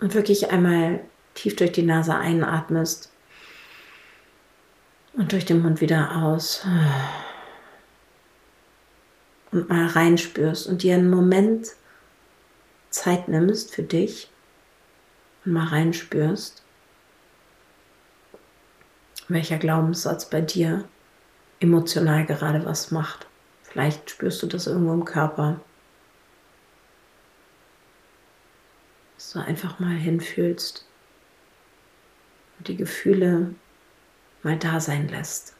und 0.00 0.14
wirklich 0.14 0.50
einmal 0.50 1.00
tief 1.34 1.56
durch 1.56 1.72
die 1.72 1.82
Nase 1.82 2.14
einatmest 2.14 3.10
und 5.14 5.32
durch 5.32 5.44
den 5.44 5.62
Mund 5.62 5.80
wieder 5.80 6.16
aus 6.16 6.66
und 9.52 9.68
mal 9.68 9.86
reinspürst 9.86 10.66
und 10.66 10.82
dir 10.82 10.94
einen 10.94 11.10
Moment 11.10 11.68
Zeit 12.90 13.28
nimmst 13.28 13.74
für 13.74 13.82
dich 13.82 14.30
und 15.44 15.52
mal 15.52 15.66
reinspürst, 15.66 16.62
welcher 19.28 19.58
Glaubenssatz 19.58 20.30
bei 20.30 20.40
dir 20.40 20.84
emotional 21.60 22.26
gerade 22.26 22.64
was 22.64 22.90
macht. 22.90 23.26
Vielleicht 23.62 24.10
spürst 24.10 24.42
du 24.42 24.46
das 24.46 24.66
irgendwo 24.66 24.92
im 24.92 25.04
Körper. 25.04 25.60
dass 29.16 29.32
du 29.32 29.38
einfach 29.40 29.80
mal 29.80 29.96
hinfühlst 29.96 30.84
und 32.58 32.68
die 32.68 32.76
Gefühle 32.76 33.54
mal 34.44 34.56
da 34.56 34.78
sein 34.78 35.08
lässt. 35.08 35.54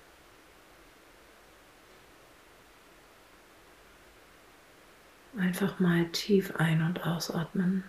Einfach 5.37 5.81
mal 5.81 6.07
tief 6.13 6.55
ein- 6.57 6.83
und 6.83 7.05
ausatmen 7.05 7.83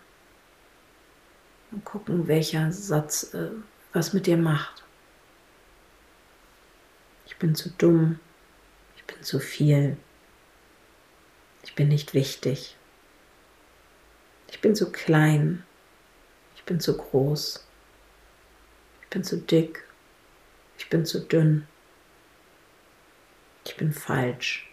und 1.71 1.85
gucken, 1.85 2.27
welcher 2.27 2.71
Satz 2.71 3.33
äh, 3.35 3.51
was 3.93 4.13
mit 4.13 4.25
dir 4.25 4.37
macht. 4.37 4.86
Ich 7.37 7.39
bin 7.39 7.53
zu 7.53 7.69
dumm, 7.69 8.19
ich 8.95 9.03
bin 9.03 9.21
zu 9.21 9.39
viel, 9.39 9.95
ich 11.61 11.75
bin 11.75 11.89
nicht 11.89 12.15
wichtig. 12.15 12.75
Ich 14.49 14.59
bin 14.59 14.75
zu 14.75 14.91
klein. 14.91 15.63
Ich 16.55 16.63
bin 16.63 16.79
zu 16.79 16.97
groß. 16.97 17.63
Ich 19.03 19.07
bin 19.09 19.23
zu 19.23 19.37
dick. 19.37 19.83
Ich 20.79 20.89
bin 20.89 21.05
zu 21.05 21.19
dünn. 21.19 21.67
Ich 23.65 23.77
bin 23.77 23.93
falsch. 23.93 24.71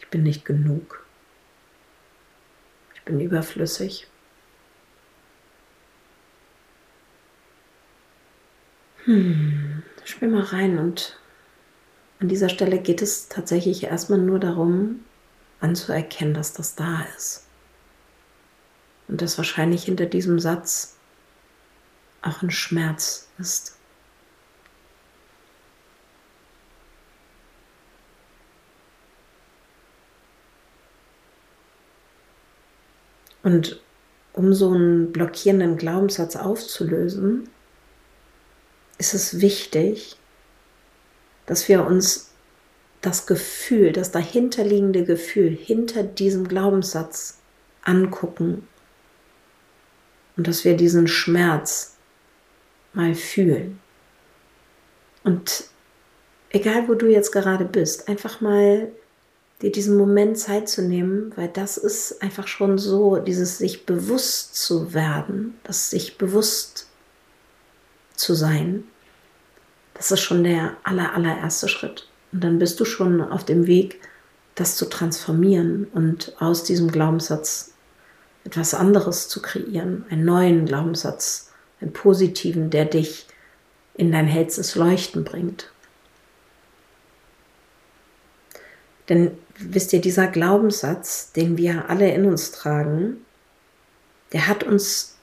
Ich 0.00 0.08
bin 0.08 0.22
nicht 0.22 0.44
genug. 0.44 1.06
Ich 2.94 3.02
bin 3.04 3.20
überflüssig. 3.20 4.06
Hm, 9.04 9.63
spiel 10.10 10.28
mal 10.28 10.42
rein 10.42 10.78
und 10.78 11.18
an 12.20 12.28
dieser 12.28 12.48
Stelle 12.48 12.78
geht 12.78 13.02
es 13.02 13.28
tatsächlich 13.28 13.84
erstmal 13.84 14.18
nur 14.18 14.38
darum, 14.38 15.04
anzuerkennen, 15.60 16.34
dass 16.34 16.52
das 16.52 16.74
da 16.74 17.04
ist. 17.16 17.46
Und 19.08 19.20
dass 19.20 19.36
wahrscheinlich 19.36 19.84
hinter 19.84 20.06
diesem 20.06 20.38
Satz 20.38 20.96
auch 22.22 22.42
ein 22.42 22.50
Schmerz 22.50 23.28
ist. 23.38 23.76
Und 33.42 33.82
um 34.32 34.54
so 34.54 34.72
einen 34.72 35.12
blockierenden 35.12 35.76
Glaubenssatz 35.76 36.34
aufzulösen, 36.36 37.50
ist 39.04 39.14
es 39.14 39.40
wichtig, 39.40 40.16
dass 41.44 41.68
wir 41.68 41.84
uns 41.84 42.30
das 43.02 43.26
Gefühl, 43.26 43.92
das 43.92 44.12
dahinterliegende 44.12 45.04
Gefühl 45.04 45.50
hinter 45.50 46.02
diesem 46.02 46.48
Glaubenssatz 46.48 47.38
angucken 47.82 48.66
und 50.38 50.48
dass 50.48 50.64
wir 50.64 50.74
diesen 50.74 51.06
Schmerz 51.06 51.96
mal 52.94 53.14
fühlen. 53.14 53.78
Und 55.22 55.64
egal 56.48 56.88
wo 56.88 56.94
du 56.94 57.06
jetzt 57.06 57.30
gerade 57.30 57.66
bist, 57.66 58.08
einfach 58.08 58.40
mal 58.40 58.90
dir 59.60 59.70
diesen 59.70 59.98
Moment 59.98 60.38
Zeit 60.38 60.66
zu 60.70 60.80
nehmen, 60.80 61.30
weil 61.36 61.48
das 61.48 61.76
ist 61.76 62.22
einfach 62.22 62.48
schon 62.48 62.78
so, 62.78 63.18
dieses 63.18 63.58
sich 63.58 63.84
bewusst 63.84 64.54
zu 64.56 64.94
werden, 64.94 65.58
das 65.62 65.90
sich 65.90 66.16
bewusst 66.16 66.88
zu 68.14 68.32
sein, 68.32 68.84
das 69.94 70.10
ist 70.10 70.20
schon 70.20 70.44
der 70.44 70.76
aller, 70.82 71.14
allererste 71.14 71.68
Schritt. 71.68 72.08
Und 72.32 72.42
dann 72.42 72.58
bist 72.58 72.78
du 72.80 72.84
schon 72.84 73.20
auf 73.20 73.44
dem 73.44 73.66
Weg, 73.66 74.00
das 74.54 74.76
zu 74.76 74.86
transformieren 74.86 75.86
und 75.92 76.34
aus 76.40 76.64
diesem 76.64 76.90
Glaubenssatz 76.90 77.72
etwas 78.44 78.74
anderes 78.74 79.28
zu 79.28 79.40
kreieren, 79.40 80.04
einen 80.10 80.24
neuen 80.24 80.66
Glaubenssatz, 80.66 81.50
einen 81.80 81.92
positiven, 81.92 82.70
der 82.70 82.84
dich 82.84 83.26
in 83.94 84.12
dein 84.12 84.26
hellstes 84.26 84.74
Leuchten 84.74 85.24
bringt. 85.24 85.70
Denn 89.08 89.32
wisst 89.58 89.92
ihr, 89.92 90.00
dieser 90.00 90.26
Glaubenssatz, 90.26 91.32
den 91.32 91.56
wir 91.56 91.88
alle 91.88 92.12
in 92.12 92.26
uns 92.26 92.50
tragen, 92.52 93.24
der 94.32 94.48
hat 94.48 94.64
uns 94.64 95.16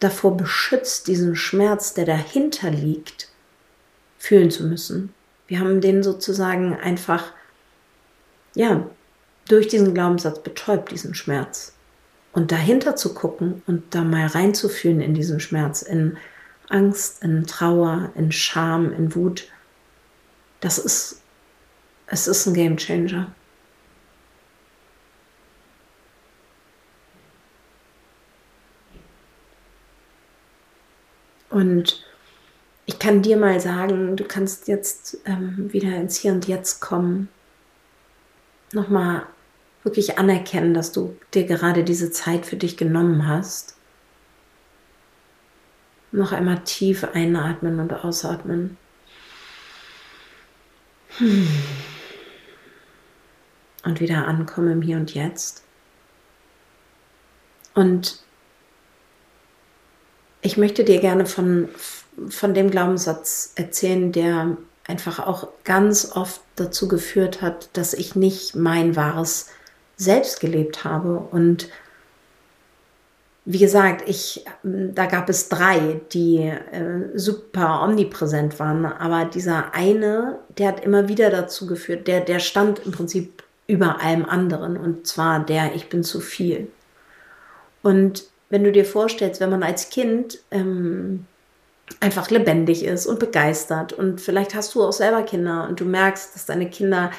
davor 0.00 0.36
beschützt, 0.36 1.06
diesen 1.06 1.36
Schmerz, 1.36 1.94
der 1.94 2.04
dahinter 2.04 2.70
liegt, 2.70 3.28
fühlen 4.24 4.50
zu 4.50 4.64
müssen. 4.64 5.12
Wir 5.46 5.60
haben 5.60 5.82
den 5.82 6.02
sozusagen 6.02 6.74
einfach, 6.74 7.32
ja, 8.54 8.88
durch 9.48 9.68
diesen 9.68 9.92
Glaubenssatz 9.92 10.42
betäubt, 10.42 10.90
diesen 10.90 11.14
Schmerz. 11.14 11.74
Und 12.32 12.50
dahinter 12.50 12.96
zu 12.96 13.12
gucken 13.12 13.62
und 13.66 13.94
da 13.94 14.02
mal 14.02 14.26
reinzufühlen 14.26 15.02
in 15.02 15.12
diesen 15.12 15.40
Schmerz, 15.40 15.82
in 15.82 16.16
Angst, 16.70 17.22
in 17.22 17.46
Trauer, 17.46 18.12
in 18.14 18.32
Scham, 18.32 18.92
in 18.94 19.14
Wut, 19.14 19.46
das 20.60 20.78
ist, 20.78 21.20
es 22.06 22.26
ist 22.26 22.46
ein 22.46 22.54
Game 22.54 22.78
Changer. 22.78 23.30
Und 31.50 32.13
ich 32.86 32.98
kann 32.98 33.22
dir 33.22 33.36
mal 33.36 33.60
sagen, 33.60 34.16
du 34.16 34.24
kannst 34.24 34.68
jetzt 34.68 35.18
ähm, 35.24 35.72
wieder 35.72 35.96
ins 35.96 36.16
Hier 36.16 36.32
und 36.32 36.46
Jetzt 36.46 36.80
kommen, 36.80 37.28
nochmal 38.72 39.26
wirklich 39.84 40.18
anerkennen, 40.18 40.74
dass 40.74 40.92
du 40.92 41.16
dir 41.32 41.44
gerade 41.44 41.84
diese 41.84 42.10
Zeit 42.10 42.46
für 42.46 42.56
dich 42.56 42.76
genommen 42.76 43.26
hast. 43.26 43.76
Noch 46.12 46.32
einmal 46.32 46.62
tief 46.64 47.04
einatmen 47.04 47.80
und 47.80 47.92
ausatmen. 47.92 48.76
Hm. 51.18 51.48
Und 53.84 54.00
wieder 54.00 54.26
ankommen 54.26 54.72
im 54.72 54.82
Hier 54.82 54.96
und 54.96 55.14
Jetzt. 55.14 55.64
Und 57.74 58.22
ich 60.40 60.56
möchte 60.56 60.84
dir 60.84 61.00
gerne 61.00 61.26
von, 61.26 61.68
von 62.28 62.54
dem 62.54 62.70
Glaubenssatz 62.70 63.52
erzählen, 63.56 64.12
der 64.12 64.56
einfach 64.86 65.18
auch 65.18 65.48
ganz 65.64 66.12
oft 66.14 66.40
dazu 66.56 66.88
geführt 66.88 67.42
hat, 67.42 67.70
dass 67.72 67.94
ich 67.94 68.14
nicht 68.14 68.54
mein 68.54 68.96
wahres 68.96 69.48
Selbst 69.96 70.40
gelebt 70.40 70.84
habe. 70.84 71.18
Und 71.18 71.68
wie 73.44 73.58
gesagt, 73.58 74.08
ich, 74.08 74.44
da 74.62 75.06
gab 75.06 75.28
es 75.28 75.48
drei, 75.48 76.00
die 76.12 76.38
äh, 76.38 77.10
super 77.14 77.82
omnipräsent 77.82 78.58
waren, 78.58 78.86
aber 78.86 79.26
dieser 79.26 79.74
eine, 79.74 80.38
der 80.56 80.68
hat 80.68 80.84
immer 80.84 81.08
wieder 81.08 81.30
dazu 81.30 81.66
geführt, 81.66 82.06
der, 82.06 82.20
der 82.20 82.38
stand 82.38 82.80
im 82.86 82.92
Prinzip 82.92 83.42
über 83.66 84.00
allem 84.00 84.24
anderen 84.24 84.76
und 84.76 85.06
zwar 85.06 85.40
der 85.40 85.74
Ich 85.74 85.88
bin 85.88 86.02
zu 86.02 86.20
viel. 86.20 86.68
Und 87.82 88.24
wenn 88.48 88.64
du 88.64 88.72
dir 88.72 88.84
vorstellst, 88.84 89.40
wenn 89.40 89.50
man 89.50 89.62
als 89.62 89.90
Kind 89.90 90.38
ähm, 90.50 91.26
einfach 92.00 92.30
lebendig 92.30 92.84
ist 92.84 93.06
und 93.06 93.18
begeistert. 93.18 93.92
Und 93.92 94.20
vielleicht 94.20 94.54
hast 94.54 94.74
du 94.74 94.82
auch 94.82 94.92
selber 94.92 95.22
Kinder 95.22 95.66
und 95.68 95.80
du 95.80 95.84
merkst, 95.84 96.34
dass 96.34 96.46
deine 96.46 96.68
Kinder 96.68 97.10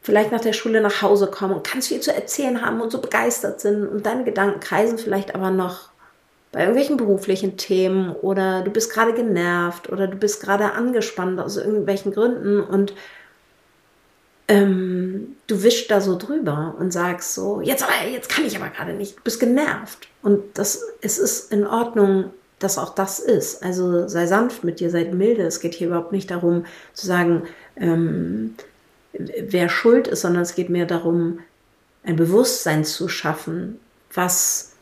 vielleicht 0.00 0.32
nach 0.32 0.40
der 0.40 0.52
Schule 0.52 0.80
nach 0.80 1.02
Hause 1.02 1.28
kommen 1.28 1.54
und 1.54 1.70
ganz 1.70 1.88
viel 1.88 2.00
zu 2.00 2.12
erzählen 2.12 2.62
haben 2.62 2.80
und 2.80 2.90
so 2.90 3.00
begeistert 3.00 3.60
sind. 3.60 3.86
Und 3.86 4.04
deine 4.04 4.24
Gedanken 4.24 4.60
kreisen 4.60 4.98
vielleicht 4.98 5.34
aber 5.34 5.50
noch 5.50 5.90
bei 6.50 6.60
irgendwelchen 6.60 6.98
beruflichen 6.98 7.56
Themen 7.56 8.14
oder 8.14 8.62
du 8.62 8.70
bist 8.70 8.92
gerade 8.92 9.14
genervt 9.14 9.90
oder 9.90 10.06
du 10.06 10.16
bist 10.16 10.42
gerade 10.42 10.72
angespannt 10.72 11.40
aus 11.40 11.56
irgendwelchen 11.56 12.12
Gründen. 12.12 12.60
Und 12.60 12.92
ähm, 14.48 15.36
du 15.46 15.62
wischst 15.62 15.90
da 15.90 16.00
so 16.00 16.18
drüber 16.18 16.74
und 16.78 16.92
sagst 16.92 17.34
so, 17.34 17.60
jetzt 17.62 17.82
aber, 17.82 18.06
jetzt 18.10 18.28
kann 18.28 18.44
ich 18.44 18.56
aber 18.56 18.68
gerade 18.68 18.92
nicht, 18.92 19.16
du 19.16 19.22
bist 19.22 19.40
genervt. 19.40 20.08
Und 20.22 20.58
das, 20.58 20.82
es 21.00 21.18
ist 21.18 21.52
in 21.52 21.66
Ordnung, 21.66 22.32
dass 22.62 22.78
auch 22.78 22.94
das 22.94 23.18
ist. 23.18 23.62
Also 23.62 24.08
sei 24.08 24.26
sanft 24.26 24.64
mit 24.64 24.80
dir, 24.80 24.90
sei 24.90 25.04
milde. 25.04 25.42
Es 25.42 25.60
geht 25.60 25.74
hier 25.74 25.88
überhaupt 25.88 26.12
nicht 26.12 26.30
darum 26.30 26.64
zu 26.92 27.06
sagen, 27.06 27.42
ähm, 27.76 28.54
wer 29.12 29.68
schuld 29.68 30.08
ist, 30.08 30.22
sondern 30.22 30.42
es 30.42 30.54
geht 30.54 30.70
mehr 30.70 30.86
darum, 30.86 31.40
ein 32.04 32.16
Bewusstsein 32.16 32.84
zu 32.84 33.08
schaffen, 33.08 33.78
was 34.12 34.72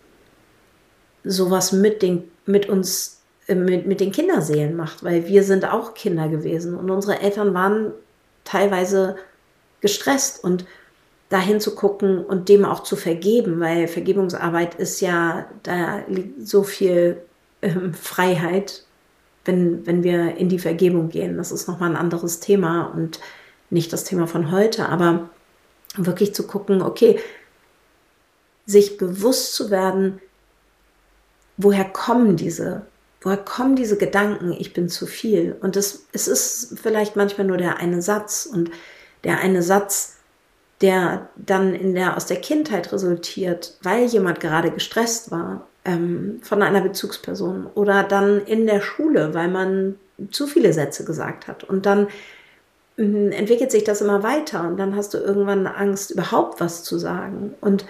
sowas 1.25 1.72
mit, 1.72 2.02
den, 2.02 2.25
mit 2.46 2.68
uns, 2.68 3.20
äh, 3.46 3.54
mit, 3.54 3.87
mit 3.87 4.00
den 4.00 4.12
Kinderseelen 4.12 4.76
macht, 4.76 5.04
weil 5.04 5.26
wir 5.26 5.44
sind 5.44 5.64
auch 5.64 5.94
Kinder 5.94 6.28
gewesen 6.28 6.75
und 6.75 6.90
unsere 6.90 7.20
Eltern 7.20 7.52
waren 7.52 7.92
teilweise 8.44 9.16
gestresst 9.80 10.42
und 10.42 10.64
dahin 11.28 11.60
zu 11.60 11.75
gucken 11.75 12.25
und 12.25 12.49
dem 12.49 12.64
auch 12.64 12.82
zu 12.82 12.96
vergeben, 12.96 13.60
weil 13.60 13.87
Vergebungsarbeit 13.87 14.75
ist 14.75 15.00
ja, 15.00 15.46
da 15.62 16.02
liegt 16.08 16.46
so 16.46 16.62
viel 16.62 17.22
ähm, 17.62 17.95
Freiheit, 17.95 18.85
wenn, 19.45 19.87
wenn 19.87 20.02
wir 20.02 20.37
in 20.37 20.49
die 20.49 20.59
Vergebung 20.59 21.09
gehen. 21.09 21.37
Das 21.37 21.52
ist 21.52 21.69
nochmal 21.69 21.90
ein 21.90 21.97
anderes 21.97 22.40
Thema 22.40 22.87
und 22.87 23.21
nicht 23.71 23.93
das 23.93 24.05
Thema 24.05 24.26
von 24.26 24.50
heute, 24.50 24.88
aber 24.88 25.31
wirklich 25.97 26.35
zu 26.35 26.47
gucken, 26.47 26.83
okay, 26.83 27.19
sich 28.67 28.97
bewusst 28.97 29.55
zu 29.55 29.71
werden, 29.71 30.21
woher 31.57 31.85
kommen 31.85 32.37
diese, 32.37 32.87
woher 33.21 33.37
kommen 33.37 33.76
diese 33.76 33.97
Gedanken, 33.97 34.52
ich 34.52 34.73
bin 34.73 34.88
zu 34.88 35.07
viel. 35.07 35.57
Und 35.61 35.76
das, 35.76 36.07
es 36.12 36.29
ist 36.29 36.79
vielleicht 36.81 37.17
manchmal 37.17 37.47
nur 37.47 37.57
der 37.57 37.79
eine 37.79 38.02
Satz 38.02 38.47
und 38.47 38.71
der 39.25 39.41
eine 39.41 39.63
Satz, 39.63 40.17
der 40.80 41.28
dann 41.37 41.75
in 41.75 41.95
der, 41.95 42.17
aus 42.17 42.26
der 42.26 42.41
Kindheit 42.41 42.93
resultiert, 42.93 43.76
weil 43.82 44.06
jemand 44.06 44.41
gerade 44.41 44.71
gestresst 44.71 45.30
war 45.30 45.67
ähm, 45.84 46.40
von 46.43 46.62
einer 46.62 46.80
Bezugsperson 46.80 47.66
oder 47.75 48.02
dann 48.02 48.45
in 48.45 48.66
der 48.66 48.80
Schule, 48.80 49.34
weil 49.34 49.49
man 49.49 49.97
zu 50.30 50.47
viele 50.47 50.73
Sätze 50.73 51.04
gesagt 51.04 51.49
hat. 51.49 51.64
Und 51.64 51.86
dann 51.86 52.08
äh, 52.97 53.30
entwickelt 53.30 53.71
sich 53.71 53.84
das 53.84 54.00
immer 54.00 54.23
weiter 54.23 54.66
und 54.66 54.76
dann 54.76 54.95
hast 54.95 55.14
du 55.14 55.19
irgendwann 55.19 55.66
Angst, 55.66 56.10
überhaupt 56.10 56.60
was 56.60 56.84
zu 56.84 56.99
sagen. 56.99 57.54
Und 57.60 57.84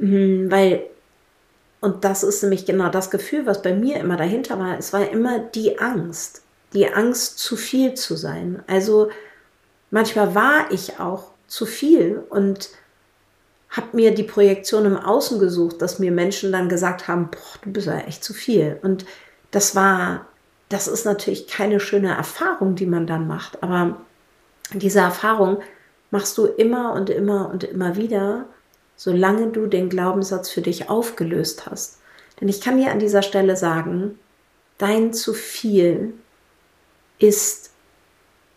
äh, 0.00 0.50
weil, 0.50 0.84
und 1.80 2.04
das 2.04 2.22
ist 2.22 2.42
nämlich 2.42 2.66
genau 2.66 2.88
das 2.88 3.10
Gefühl, 3.10 3.46
was 3.46 3.62
bei 3.62 3.74
mir 3.74 3.96
immer 3.96 4.16
dahinter 4.16 4.58
war, 4.58 4.78
es 4.78 4.92
war 4.92 5.08
immer 5.10 5.38
die 5.38 5.78
Angst, 5.78 6.42
die 6.72 6.92
Angst, 6.92 7.38
zu 7.38 7.56
viel 7.56 7.94
zu 7.94 8.16
sein. 8.16 8.62
Also 8.66 9.10
manchmal 9.90 10.34
war 10.34 10.70
ich 10.70 10.98
auch 10.98 11.32
zu 11.46 11.66
viel 11.66 12.22
und 12.30 12.70
habe 13.72 13.88
mir 13.92 14.14
die 14.14 14.22
Projektion 14.22 14.84
im 14.84 14.96
Außen 14.96 15.38
gesucht, 15.38 15.80
dass 15.82 15.98
mir 15.98 16.12
Menschen 16.12 16.52
dann 16.52 16.68
gesagt 16.68 17.08
haben, 17.08 17.30
boah, 17.30 17.58
du 17.62 17.72
bist 17.72 17.86
ja 17.86 17.98
echt 18.00 18.22
zu 18.22 18.34
viel. 18.34 18.78
Und 18.82 19.06
das 19.50 19.74
war, 19.74 20.26
das 20.68 20.88
ist 20.88 21.06
natürlich 21.06 21.46
keine 21.48 21.80
schöne 21.80 22.14
Erfahrung, 22.14 22.74
die 22.74 22.86
man 22.86 23.06
dann 23.06 23.26
macht. 23.26 23.62
Aber 23.62 23.96
diese 24.74 25.00
Erfahrung 25.00 25.62
machst 26.10 26.36
du 26.36 26.44
immer 26.44 26.92
und 26.92 27.08
immer 27.08 27.48
und 27.48 27.64
immer 27.64 27.96
wieder, 27.96 28.44
solange 28.96 29.48
du 29.48 29.66
den 29.66 29.88
Glaubenssatz 29.88 30.50
für 30.50 30.60
dich 30.60 30.90
aufgelöst 30.90 31.66
hast. 31.66 31.98
Denn 32.40 32.48
ich 32.48 32.60
kann 32.60 32.76
dir 32.76 32.90
an 32.90 32.98
dieser 32.98 33.22
Stelle 33.22 33.56
sagen, 33.56 34.18
dein 34.76 35.14
zu 35.14 35.32
viel 35.32 36.12
ist 37.18 37.70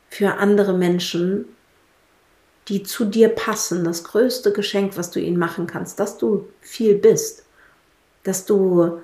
für 0.10 0.36
andere 0.36 0.74
Menschen 0.74 1.55
die 2.68 2.84
zu 2.84 3.06
dir 3.06 3.30
passen, 3.30 3.84
das 3.84 4.04
größte 4.04 4.52
Geschenk, 4.52 4.98
was 4.98 5.12
du 5.12 5.20
ihnen 5.20 5.38
machen 5.38 5.68
kannst, 5.68 6.00
dass 6.00 6.18
du 6.18 6.48
viel 6.62 6.96
bist, 6.96 7.44
dass 8.24 8.46
du 8.46 9.02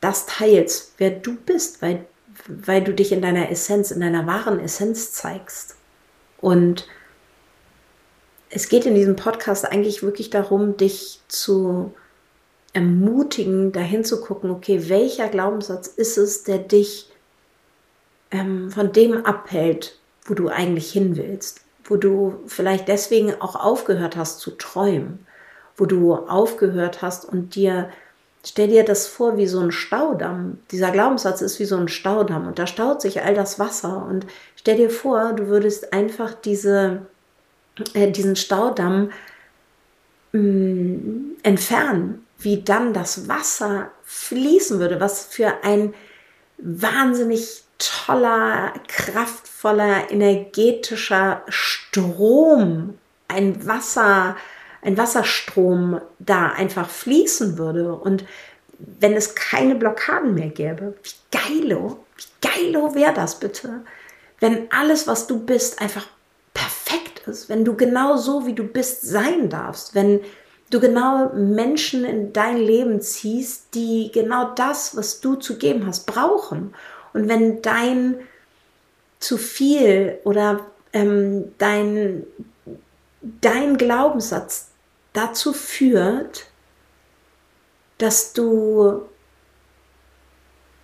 das 0.00 0.26
teilst, 0.26 0.94
wer 0.98 1.10
du 1.10 1.36
bist, 1.36 1.82
weil, 1.82 2.04
weil 2.46 2.82
du 2.82 2.92
dich 2.92 3.12
in 3.12 3.22
deiner 3.22 3.50
Essenz, 3.50 3.90
in 3.90 4.00
deiner 4.00 4.26
wahren 4.26 4.58
Essenz 4.58 5.12
zeigst. 5.12 5.76
Und 6.40 6.88
es 8.48 8.68
geht 8.68 8.86
in 8.86 8.94
diesem 8.94 9.14
Podcast 9.14 9.64
eigentlich 9.64 10.02
wirklich 10.02 10.30
darum, 10.30 10.76
dich 10.76 11.20
zu 11.28 11.94
ermutigen, 12.72 13.72
dahin 13.72 14.04
zu 14.04 14.20
gucken, 14.20 14.50
okay, 14.50 14.88
welcher 14.88 15.28
Glaubenssatz 15.28 15.86
ist 15.86 16.16
es, 16.18 16.42
der 16.42 16.58
dich 16.58 17.08
ähm, 18.32 18.70
von 18.70 18.92
dem 18.92 19.24
abhält, 19.24 19.98
wo 20.24 20.34
du 20.34 20.48
eigentlich 20.48 20.90
hin 20.90 21.16
willst 21.16 21.60
wo 21.90 21.96
du 21.96 22.38
vielleicht 22.46 22.86
deswegen 22.86 23.34
auch 23.40 23.56
aufgehört 23.56 24.16
hast 24.16 24.38
zu 24.38 24.52
träumen, 24.52 25.26
wo 25.76 25.86
du 25.86 26.14
aufgehört 26.14 27.02
hast 27.02 27.24
und 27.24 27.56
dir, 27.56 27.90
stell 28.46 28.68
dir 28.68 28.84
das 28.84 29.08
vor 29.08 29.36
wie 29.36 29.48
so 29.48 29.58
ein 29.58 29.72
Staudamm. 29.72 30.60
Dieser 30.70 30.92
Glaubenssatz 30.92 31.42
ist 31.42 31.58
wie 31.58 31.64
so 31.64 31.76
ein 31.76 31.88
Staudamm 31.88 32.46
und 32.46 32.60
da 32.60 32.68
staut 32.68 33.02
sich 33.02 33.22
all 33.22 33.34
das 33.34 33.58
Wasser 33.58 34.06
und 34.08 34.24
stell 34.54 34.76
dir 34.76 34.88
vor, 34.88 35.32
du 35.32 35.48
würdest 35.48 35.92
einfach 35.92 36.32
diese, 36.32 37.06
äh, 37.94 38.12
diesen 38.12 38.36
Staudamm 38.36 39.10
mh, 40.30 40.40
mm, 40.40 41.36
entfernen, 41.42 42.24
wie 42.38 42.62
dann 42.62 42.94
das 42.94 43.28
Wasser 43.28 43.90
fließen 44.04 44.78
würde, 44.78 45.00
was 45.00 45.26
für 45.26 45.64
ein 45.64 45.92
wahnsinnig 46.56 47.64
toller, 47.80 48.72
kraftvoller, 48.86 50.10
energetischer 50.10 51.42
Strom, 51.48 52.98
ein 53.26 53.66
Wasser, 53.66 54.36
ein 54.82 54.96
Wasserstrom 54.96 56.00
da 56.18 56.50
einfach 56.50 56.88
fließen 56.88 57.58
würde 57.58 57.94
und 57.94 58.24
wenn 58.78 59.14
es 59.14 59.34
keine 59.34 59.74
Blockaden 59.74 60.34
mehr 60.34 60.48
gäbe. 60.48 60.94
Wie 61.02 61.36
geilo, 61.36 62.04
wie 62.16 62.48
geilo 62.48 62.94
wäre 62.94 63.12
das 63.12 63.38
bitte? 63.38 63.82
Wenn 64.38 64.70
alles, 64.72 65.06
was 65.06 65.26
du 65.26 65.38
bist, 65.38 65.82
einfach 65.82 66.06
perfekt 66.54 67.26
ist, 67.26 67.48
wenn 67.48 67.64
du 67.64 67.76
genau 67.76 68.16
so, 68.16 68.46
wie 68.46 68.54
du 68.54 68.64
bist, 68.64 69.02
sein 69.02 69.50
darfst, 69.50 69.94
wenn 69.94 70.20
du 70.70 70.80
genau 70.80 71.30
Menschen 71.34 72.04
in 72.04 72.32
dein 72.32 72.56
Leben 72.56 73.02
ziehst, 73.02 73.74
die 73.74 74.10
genau 74.12 74.54
das, 74.54 74.96
was 74.96 75.20
du 75.20 75.34
zu 75.34 75.58
geben 75.58 75.86
hast, 75.86 76.06
brauchen 76.06 76.74
und 77.12 77.28
wenn 77.28 77.62
dein 77.62 78.16
zu 79.18 79.36
viel 79.36 80.18
oder 80.24 80.66
ähm, 80.92 81.52
dein, 81.58 82.24
dein 83.20 83.76
Glaubenssatz 83.76 84.70
dazu 85.12 85.52
führt, 85.52 86.46
dass 87.98 88.32
du 88.32 89.02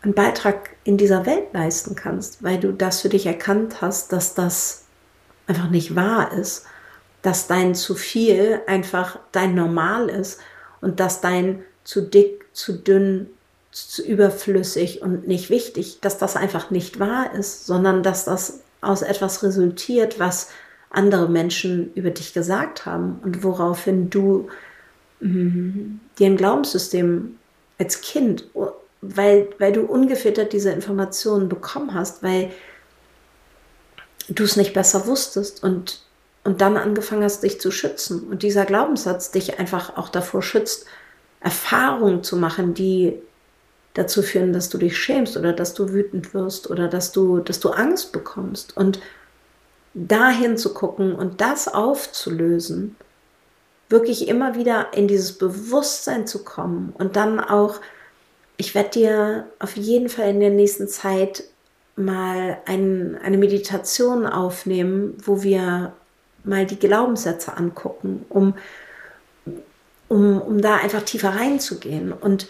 einen 0.02 0.14
Beitrag 0.14 0.70
in 0.84 0.96
dieser 0.96 1.26
Welt 1.26 1.52
leisten 1.52 1.96
kannst, 1.96 2.42
weil 2.42 2.60
du 2.60 2.72
das 2.72 3.00
für 3.00 3.08
dich 3.08 3.26
erkannt 3.26 3.80
hast, 3.80 4.12
dass 4.12 4.34
das 4.34 4.84
einfach 5.46 5.70
nicht 5.70 5.96
wahr 5.96 6.32
ist, 6.32 6.66
dass 7.22 7.46
dein 7.46 7.74
zu 7.74 7.94
viel 7.94 8.60
einfach 8.66 9.18
dein 9.32 9.54
Normal 9.54 10.08
ist 10.08 10.40
und 10.80 11.00
dass 11.00 11.20
dein 11.20 11.64
zu 11.82 12.02
dick, 12.02 12.46
zu 12.52 12.74
dünn, 12.74 13.30
überflüssig 14.04 15.02
und 15.02 15.26
nicht 15.26 15.50
wichtig, 15.50 16.00
dass 16.00 16.18
das 16.18 16.36
einfach 16.36 16.70
nicht 16.70 16.98
wahr 16.98 17.34
ist, 17.34 17.66
sondern 17.66 18.02
dass 18.02 18.24
das 18.24 18.60
aus 18.80 19.02
etwas 19.02 19.42
resultiert, 19.42 20.18
was 20.18 20.48
andere 20.90 21.28
Menschen 21.28 21.92
über 21.94 22.10
dich 22.10 22.32
gesagt 22.32 22.86
haben 22.86 23.20
und 23.22 23.42
woraufhin 23.42 24.08
du 24.08 24.48
mh, 25.20 25.98
dir 26.18 26.26
ein 26.26 26.36
Glaubenssystem 26.36 27.36
als 27.78 28.00
Kind, 28.00 28.48
weil, 29.02 29.48
weil 29.58 29.72
du 29.72 29.82
ungefiltert 29.82 30.52
diese 30.52 30.70
Informationen 30.70 31.48
bekommen 31.48 31.92
hast, 31.92 32.22
weil 32.22 32.50
du 34.28 34.44
es 34.44 34.56
nicht 34.56 34.72
besser 34.72 35.06
wusstest 35.06 35.62
und, 35.62 36.02
und 36.44 36.60
dann 36.60 36.76
angefangen 36.76 37.24
hast, 37.24 37.42
dich 37.42 37.60
zu 37.60 37.70
schützen. 37.70 38.28
Und 38.28 38.42
dieser 38.42 38.64
Glaubenssatz 38.64 39.30
dich 39.30 39.58
einfach 39.58 39.96
auch 39.96 40.08
davor 40.08 40.42
schützt, 40.42 40.86
Erfahrungen 41.40 42.22
zu 42.22 42.36
machen, 42.36 42.74
die 42.74 43.20
dazu 43.96 44.22
führen, 44.22 44.52
dass 44.52 44.68
du 44.68 44.78
dich 44.78 44.96
schämst 44.96 45.36
oder 45.36 45.52
dass 45.52 45.74
du 45.74 45.92
wütend 45.92 46.34
wirst 46.34 46.70
oder 46.70 46.88
dass 46.88 47.12
du, 47.12 47.40
dass 47.40 47.60
du 47.60 47.70
Angst 47.70 48.12
bekommst. 48.12 48.76
Und 48.76 49.00
dahin 49.94 50.58
zu 50.58 50.74
gucken 50.74 51.14
und 51.14 51.40
das 51.40 51.68
aufzulösen, 51.68 52.96
wirklich 53.88 54.28
immer 54.28 54.54
wieder 54.54 54.92
in 54.92 55.08
dieses 55.08 55.32
Bewusstsein 55.32 56.26
zu 56.26 56.44
kommen 56.44 56.92
und 56.98 57.16
dann 57.16 57.40
auch, 57.40 57.80
ich 58.58 58.74
werde 58.74 58.90
dir 58.90 59.46
auf 59.58 59.76
jeden 59.76 60.08
Fall 60.08 60.28
in 60.30 60.40
der 60.40 60.50
nächsten 60.50 60.88
Zeit 60.88 61.44
mal 61.96 62.58
ein, 62.66 63.18
eine 63.22 63.38
Meditation 63.38 64.26
aufnehmen, 64.26 65.16
wo 65.24 65.42
wir 65.42 65.94
mal 66.44 66.66
die 66.66 66.78
Glaubenssätze 66.78 67.56
angucken, 67.56 68.26
um, 68.28 68.54
um, 70.08 70.40
um 70.42 70.60
da 70.60 70.76
einfach 70.76 71.02
tiefer 71.02 71.30
reinzugehen. 71.30 72.12
Und 72.12 72.48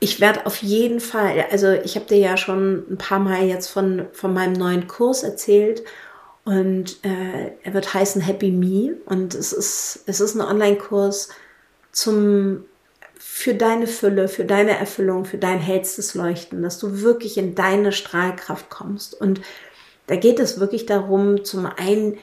ich 0.00 0.20
werde 0.20 0.46
auf 0.46 0.62
jeden 0.62 1.00
Fall, 1.00 1.46
also 1.50 1.70
ich 1.72 1.96
habe 1.96 2.06
dir 2.06 2.18
ja 2.18 2.36
schon 2.36 2.84
ein 2.90 2.98
paar 2.98 3.18
Mal 3.18 3.44
jetzt 3.44 3.68
von, 3.68 4.06
von 4.12 4.34
meinem 4.34 4.54
neuen 4.54 4.88
Kurs 4.88 5.22
erzählt 5.22 5.82
und 6.44 7.04
äh, 7.04 7.52
er 7.62 7.74
wird 7.74 7.94
heißen 7.94 8.20
Happy 8.20 8.50
Me 8.50 8.96
und 9.06 9.34
es 9.34 9.52
ist, 9.52 10.02
es 10.06 10.20
ist 10.20 10.34
ein 10.34 10.40
Online-Kurs 10.40 11.28
zum 11.92 12.64
für 13.24 13.54
deine 13.54 13.86
Fülle, 13.86 14.26
für 14.26 14.44
deine 14.44 14.76
Erfüllung, 14.76 15.24
für 15.24 15.38
dein 15.38 15.60
hellstes 15.60 16.14
Leuchten, 16.14 16.62
dass 16.62 16.78
du 16.78 17.02
wirklich 17.02 17.38
in 17.38 17.54
deine 17.54 17.92
Strahlkraft 17.92 18.68
kommst. 18.68 19.18
Und 19.18 19.40
da 20.08 20.16
geht 20.16 20.40
es 20.40 20.58
wirklich 20.58 20.86
darum, 20.86 21.44
zum 21.44 21.66
einen 21.66 22.18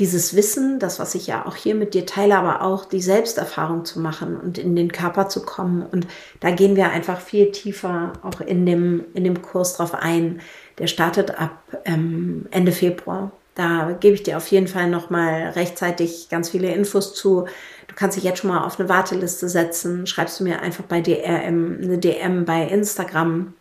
dieses 0.00 0.34
Wissen, 0.34 0.78
das, 0.78 0.98
was 0.98 1.14
ich 1.14 1.26
ja 1.26 1.44
auch 1.44 1.54
hier 1.54 1.74
mit 1.74 1.92
dir 1.92 2.06
teile, 2.06 2.38
aber 2.38 2.62
auch 2.62 2.86
die 2.86 3.02
Selbsterfahrung 3.02 3.84
zu 3.84 4.00
machen 4.00 4.40
und 4.40 4.56
in 4.56 4.74
den 4.74 4.90
Körper 4.90 5.28
zu 5.28 5.42
kommen. 5.42 5.82
Und 5.82 6.06
da 6.40 6.50
gehen 6.50 6.74
wir 6.74 6.88
einfach 6.90 7.20
viel 7.20 7.52
tiefer 7.52 8.14
auch 8.22 8.40
in 8.40 8.64
dem, 8.64 9.04
in 9.12 9.24
dem 9.24 9.42
Kurs 9.42 9.74
drauf 9.74 9.94
ein. 9.94 10.40
Der 10.78 10.86
startet 10.86 11.38
ab 11.38 11.62
ähm, 11.84 12.46
Ende 12.50 12.72
Februar. 12.72 13.30
Da 13.54 13.94
gebe 14.00 14.14
ich 14.14 14.22
dir 14.22 14.38
auf 14.38 14.46
jeden 14.46 14.68
Fall 14.68 14.88
nochmal 14.88 15.50
rechtzeitig 15.50 16.28
ganz 16.30 16.48
viele 16.48 16.72
Infos 16.72 17.14
zu. 17.14 17.44
Du 17.86 17.94
kannst 17.94 18.16
dich 18.16 18.24
jetzt 18.24 18.38
schon 18.38 18.50
mal 18.50 18.64
auf 18.64 18.80
eine 18.80 18.88
Warteliste 18.88 19.50
setzen. 19.50 20.06
Schreibst 20.06 20.40
du 20.40 20.44
mir 20.44 20.62
einfach 20.62 20.84
bei 20.84 21.02
DRM 21.02 21.78
eine 21.82 21.98
DM 21.98 22.46
bei 22.46 22.62
Instagram. 22.62 23.52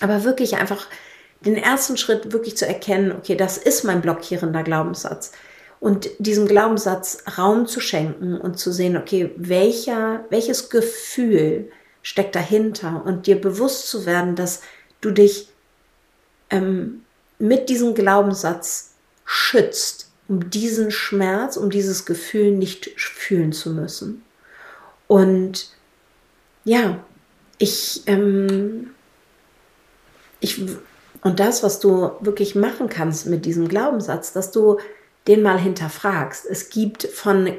Aber 0.00 0.24
wirklich 0.24 0.56
einfach 0.56 0.86
den 1.44 1.56
ersten 1.58 1.98
Schritt 1.98 2.32
wirklich 2.32 2.56
zu 2.56 2.66
erkennen, 2.66 3.12
okay, 3.12 3.36
das 3.36 3.58
ist 3.58 3.84
mein 3.84 4.00
blockierender 4.00 4.62
Glaubenssatz 4.62 5.32
und 5.84 6.08
diesem 6.18 6.48
Glaubenssatz 6.48 7.24
Raum 7.36 7.66
zu 7.66 7.78
schenken 7.78 8.38
und 8.38 8.58
zu 8.58 8.72
sehen, 8.72 8.96
okay, 8.96 9.32
welcher, 9.36 10.24
welches 10.30 10.70
Gefühl 10.70 11.70
steckt 12.00 12.34
dahinter 12.34 13.02
und 13.04 13.26
dir 13.26 13.38
bewusst 13.38 13.90
zu 13.90 14.06
werden, 14.06 14.34
dass 14.34 14.62
du 15.02 15.10
dich 15.10 15.48
ähm, 16.48 17.02
mit 17.38 17.68
diesem 17.68 17.94
Glaubenssatz 17.94 18.94
schützt, 19.26 20.10
um 20.26 20.48
diesen 20.48 20.90
Schmerz, 20.90 21.58
um 21.58 21.68
dieses 21.68 22.06
Gefühl 22.06 22.52
nicht 22.52 22.98
fühlen 22.98 23.52
zu 23.52 23.68
müssen. 23.68 24.24
Und 25.06 25.68
ja, 26.64 27.04
ich, 27.58 28.04
ähm, 28.06 28.94
ich, 30.40 30.62
und 31.20 31.40
das, 31.40 31.62
was 31.62 31.78
du 31.78 32.12
wirklich 32.20 32.54
machen 32.54 32.88
kannst 32.88 33.26
mit 33.26 33.44
diesem 33.44 33.68
Glaubenssatz, 33.68 34.32
dass 34.32 34.50
du 34.50 34.78
den 35.26 35.42
mal 35.42 35.58
hinterfragst. 35.58 36.46
Es 36.46 36.70
gibt 36.70 37.04
von 37.04 37.52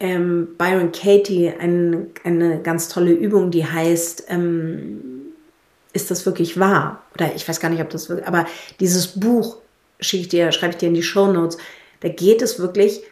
ähm, 0.00 0.56
Byron 0.58 0.92
Katie 0.92 1.52
ein, 1.58 2.10
eine 2.24 2.60
ganz 2.62 2.88
tolle 2.88 3.12
Übung, 3.12 3.50
die 3.50 3.66
heißt, 3.66 4.26
ähm, 4.28 5.32
ist 5.92 6.10
das 6.10 6.26
wirklich 6.26 6.60
wahr? 6.60 7.02
Oder 7.14 7.34
ich 7.34 7.48
weiß 7.48 7.60
gar 7.60 7.70
nicht, 7.70 7.80
ob 7.80 7.90
das 7.90 8.08
wirklich, 8.08 8.26
aber 8.26 8.46
dieses 8.80 9.18
Buch 9.18 9.58
schicke 10.00 10.22
ich 10.22 10.28
dir, 10.28 10.52
schreibe 10.52 10.72
ich 10.72 10.78
dir 10.78 10.88
in 10.88 10.94
die 10.94 11.02
Show 11.02 11.26
Notes. 11.26 11.58
Da 12.00 12.08
geht 12.08 12.42
es 12.42 12.58
wirklich 12.58 13.02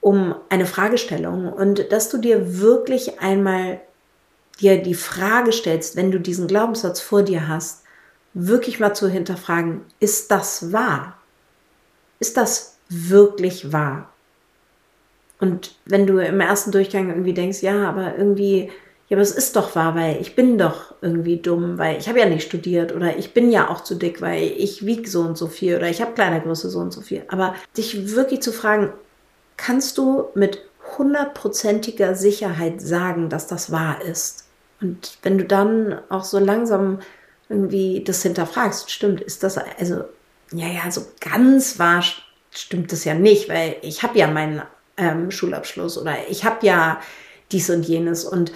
um 0.00 0.34
eine 0.48 0.66
Fragestellung 0.66 1.52
und 1.52 1.92
dass 1.92 2.08
du 2.08 2.18
dir 2.18 2.60
wirklich 2.60 3.20
einmal 3.20 3.80
dir 4.60 4.82
die 4.82 4.94
Frage 4.94 5.52
stellst, 5.52 5.96
wenn 5.96 6.10
du 6.10 6.20
diesen 6.20 6.46
Glaubenssatz 6.46 7.00
vor 7.00 7.22
dir 7.22 7.48
hast, 7.48 7.82
wirklich 8.32 8.80
mal 8.80 8.94
zu 8.94 9.08
hinterfragen, 9.08 9.82
ist 10.00 10.30
das 10.30 10.72
wahr? 10.72 11.18
Ist 12.18 12.36
das 12.36 12.73
wirklich 12.88 13.72
wahr. 13.72 14.10
Und 15.40 15.74
wenn 15.84 16.06
du 16.06 16.18
im 16.18 16.40
ersten 16.40 16.70
Durchgang 16.70 17.08
irgendwie 17.08 17.34
denkst, 17.34 17.62
ja, 17.62 17.88
aber 17.88 18.16
irgendwie, 18.16 18.70
ja, 19.08 19.16
aber 19.16 19.22
es 19.22 19.32
ist 19.32 19.56
doch 19.56 19.74
wahr, 19.74 19.94
weil 19.94 20.20
ich 20.20 20.36
bin 20.36 20.58
doch 20.58 20.94
irgendwie 21.02 21.38
dumm, 21.38 21.76
weil 21.76 21.98
ich 21.98 22.08
habe 22.08 22.20
ja 22.20 22.26
nicht 22.26 22.46
studiert 22.46 22.94
oder 22.94 23.16
ich 23.18 23.34
bin 23.34 23.50
ja 23.50 23.68
auch 23.68 23.82
zu 23.82 23.96
dick, 23.96 24.20
weil 24.20 24.42
ich 24.42 24.86
wiege 24.86 25.08
so 25.08 25.20
und 25.20 25.36
so 25.36 25.48
viel 25.48 25.76
oder 25.76 25.88
ich 25.88 26.00
habe 26.00 26.14
Kleidergröße 26.14 26.70
so 26.70 26.78
und 26.78 26.92
so 26.92 27.00
viel. 27.00 27.24
Aber 27.28 27.54
dich 27.76 28.14
wirklich 28.14 28.42
zu 28.42 28.52
fragen, 28.52 28.92
kannst 29.56 29.98
du 29.98 30.26
mit 30.34 30.62
hundertprozentiger 30.96 32.14
Sicherheit 32.14 32.80
sagen, 32.80 33.28
dass 33.28 33.46
das 33.46 33.70
wahr 33.72 34.00
ist? 34.02 34.46
Und 34.80 35.18
wenn 35.22 35.38
du 35.38 35.44
dann 35.44 35.98
auch 36.08 36.24
so 36.24 36.38
langsam 36.38 37.00
irgendwie 37.48 38.02
das 38.04 38.22
hinterfragst, 38.22 38.90
stimmt, 38.90 39.20
ist 39.20 39.42
das 39.42 39.58
also, 39.58 40.04
ja, 40.52 40.68
ja, 40.68 40.90
so 40.90 41.02
ganz 41.20 41.78
wahr 41.78 42.02
stimmt 42.54 42.92
das 42.92 43.04
ja 43.04 43.14
nicht, 43.14 43.48
weil 43.48 43.76
ich 43.82 44.02
habe 44.02 44.18
ja 44.18 44.26
meinen 44.26 44.62
ähm, 44.96 45.30
Schulabschluss 45.30 45.98
oder 45.98 46.28
ich 46.28 46.44
habe 46.44 46.66
ja 46.66 47.00
dies 47.52 47.68
und 47.70 47.82
jenes 47.84 48.24
und 48.24 48.52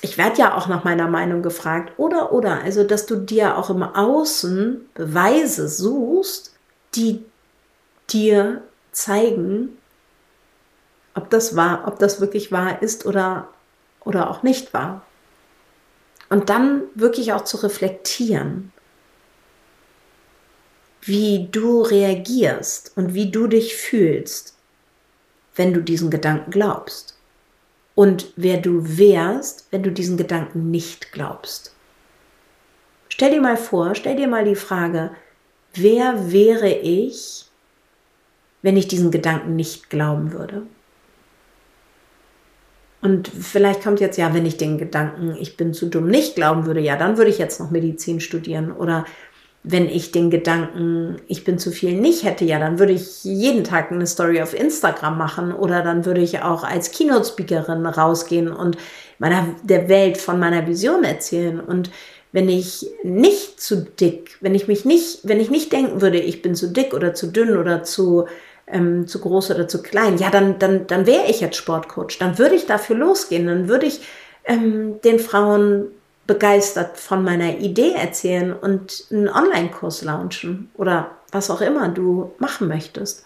ich 0.00 0.16
werde 0.16 0.38
ja 0.38 0.56
auch 0.56 0.68
nach 0.68 0.84
meiner 0.84 1.08
Meinung 1.08 1.42
gefragt. 1.42 1.92
Oder, 1.96 2.32
oder, 2.32 2.62
also, 2.62 2.84
dass 2.84 3.06
du 3.06 3.16
dir 3.16 3.56
auch 3.56 3.68
im 3.68 3.82
Außen 3.82 4.88
Beweise 4.94 5.68
suchst, 5.68 6.54
die 6.94 7.24
dir 8.10 8.62
zeigen, 8.92 9.76
ob 11.14 11.30
das 11.30 11.56
wahr, 11.56 11.82
ob 11.86 11.98
das 11.98 12.20
wirklich 12.20 12.52
wahr 12.52 12.80
ist 12.80 13.06
oder, 13.06 13.48
oder 14.04 14.30
auch 14.30 14.44
nicht 14.44 14.72
wahr. 14.72 15.02
Und 16.28 16.48
dann 16.48 16.82
wirklich 16.94 17.32
auch 17.32 17.42
zu 17.42 17.56
reflektieren 17.56 18.72
wie 21.02 21.48
du 21.50 21.82
reagierst 21.82 22.92
und 22.96 23.14
wie 23.14 23.30
du 23.30 23.46
dich 23.46 23.76
fühlst, 23.76 24.56
wenn 25.56 25.72
du 25.72 25.82
diesen 25.82 26.10
Gedanken 26.10 26.50
glaubst. 26.50 27.16
Und 27.94 28.32
wer 28.36 28.58
du 28.58 28.98
wärst, 28.98 29.66
wenn 29.70 29.82
du 29.82 29.90
diesen 29.90 30.16
Gedanken 30.16 30.70
nicht 30.70 31.12
glaubst. 31.12 31.74
Stell 33.08 33.32
dir 33.32 33.40
mal 33.40 33.56
vor, 33.56 33.94
stell 33.94 34.16
dir 34.16 34.28
mal 34.28 34.44
die 34.44 34.54
Frage, 34.54 35.10
wer 35.74 36.30
wäre 36.30 36.70
ich, 36.70 37.46
wenn 38.62 38.76
ich 38.76 38.86
diesen 38.86 39.10
Gedanken 39.10 39.56
nicht 39.56 39.90
glauben 39.90 40.32
würde? 40.32 40.62
Und 43.00 43.28
vielleicht 43.28 43.82
kommt 43.82 44.00
jetzt, 44.00 44.18
ja, 44.18 44.34
wenn 44.34 44.46
ich 44.46 44.56
den 44.56 44.76
Gedanken, 44.76 45.36
ich 45.38 45.56
bin 45.56 45.72
zu 45.72 45.86
dumm, 45.86 46.08
nicht 46.08 46.34
glauben 46.34 46.66
würde, 46.66 46.80
ja, 46.80 46.96
dann 46.96 47.16
würde 47.16 47.30
ich 47.30 47.38
jetzt 47.38 47.60
noch 47.60 47.70
Medizin 47.70 48.20
studieren. 48.20 48.72
Oder 48.72 49.04
wenn 49.64 49.88
ich 49.88 50.12
den 50.12 50.30
Gedanken, 50.30 51.16
ich 51.26 51.44
bin 51.44 51.58
zu 51.58 51.70
viel 51.70 51.94
nicht 51.94 52.24
hätte, 52.24 52.44
ja, 52.44 52.58
dann 52.58 52.78
würde 52.78 52.92
ich 52.92 53.24
jeden 53.24 53.64
Tag 53.64 53.90
eine 53.90 54.06
Story 54.06 54.40
auf 54.40 54.54
Instagram 54.54 55.18
machen 55.18 55.52
oder 55.52 55.82
dann 55.82 56.04
würde 56.04 56.20
ich 56.20 56.42
auch 56.42 56.64
als 56.64 56.92
Keynote-Speakerin 56.92 57.84
rausgehen 57.84 58.52
und 58.52 58.78
meiner, 59.18 59.46
der 59.62 59.88
Welt 59.88 60.18
von 60.18 60.38
meiner 60.38 60.66
Vision 60.66 61.04
erzählen. 61.04 61.60
Und 61.60 61.90
wenn 62.32 62.48
ich 62.48 62.86
nicht 63.02 63.60
zu 63.60 63.84
dick, 63.84 64.36
wenn 64.40 64.54
ich 64.54 64.68
mich 64.68 64.84
nicht, 64.84 65.20
wenn 65.24 65.40
ich 65.40 65.50
nicht 65.50 65.72
denken 65.72 66.00
würde, 66.00 66.18
ich 66.18 66.40
bin 66.40 66.54
zu 66.54 66.68
dick 66.68 66.94
oder 66.94 67.14
zu 67.14 67.26
dünn 67.26 67.56
oder 67.56 67.82
zu, 67.82 68.26
ähm, 68.66 69.06
zu 69.06 69.18
groß 69.18 69.50
oder 69.50 69.66
zu 69.66 69.82
klein, 69.82 70.18
ja, 70.18 70.30
dann, 70.30 70.58
dann, 70.58 70.86
dann 70.86 71.06
wäre 71.06 71.26
ich 71.28 71.40
jetzt 71.40 71.56
Sportcoach. 71.56 72.18
Dann 72.20 72.38
würde 72.38 72.54
ich 72.54 72.66
dafür 72.66 72.96
losgehen. 72.96 73.46
Dann 73.46 73.68
würde 73.68 73.86
ich 73.86 74.00
ähm, 74.44 75.00
den 75.02 75.18
Frauen 75.18 75.88
begeistert 76.28 76.96
von 76.98 77.24
meiner 77.24 77.58
Idee 77.58 77.94
erzählen 77.94 78.52
und 78.52 79.06
einen 79.10 79.28
Online-Kurs 79.28 80.02
launchen 80.02 80.70
oder 80.74 81.10
was 81.32 81.50
auch 81.50 81.60
immer 81.60 81.88
du 81.88 82.32
machen 82.38 82.68
möchtest. 82.68 83.24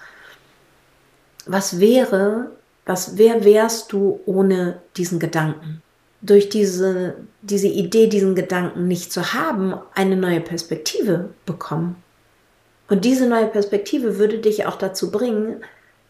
Was 1.44 1.78
wäre, 1.80 2.52
was, 2.86 3.18
wer 3.18 3.44
wärst 3.44 3.92
du 3.92 4.20
ohne 4.24 4.80
diesen 4.96 5.18
Gedanken? 5.18 5.82
durch 6.22 6.48
diese, 6.48 7.16
diese 7.42 7.66
Idee, 7.66 8.06
diesen 8.06 8.34
Gedanken 8.34 8.86
nicht 8.86 9.12
zu 9.12 9.34
haben, 9.34 9.74
eine 9.94 10.16
neue 10.16 10.40
Perspektive 10.40 11.30
bekommen. 11.44 11.96
Und 12.88 13.04
diese 13.04 13.26
neue 13.26 13.46
Perspektive 13.46 14.18
würde 14.18 14.38
dich 14.38 14.66
auch 14.66 14.76
dazu 14.76 15.10
bringen, 15.10 15.64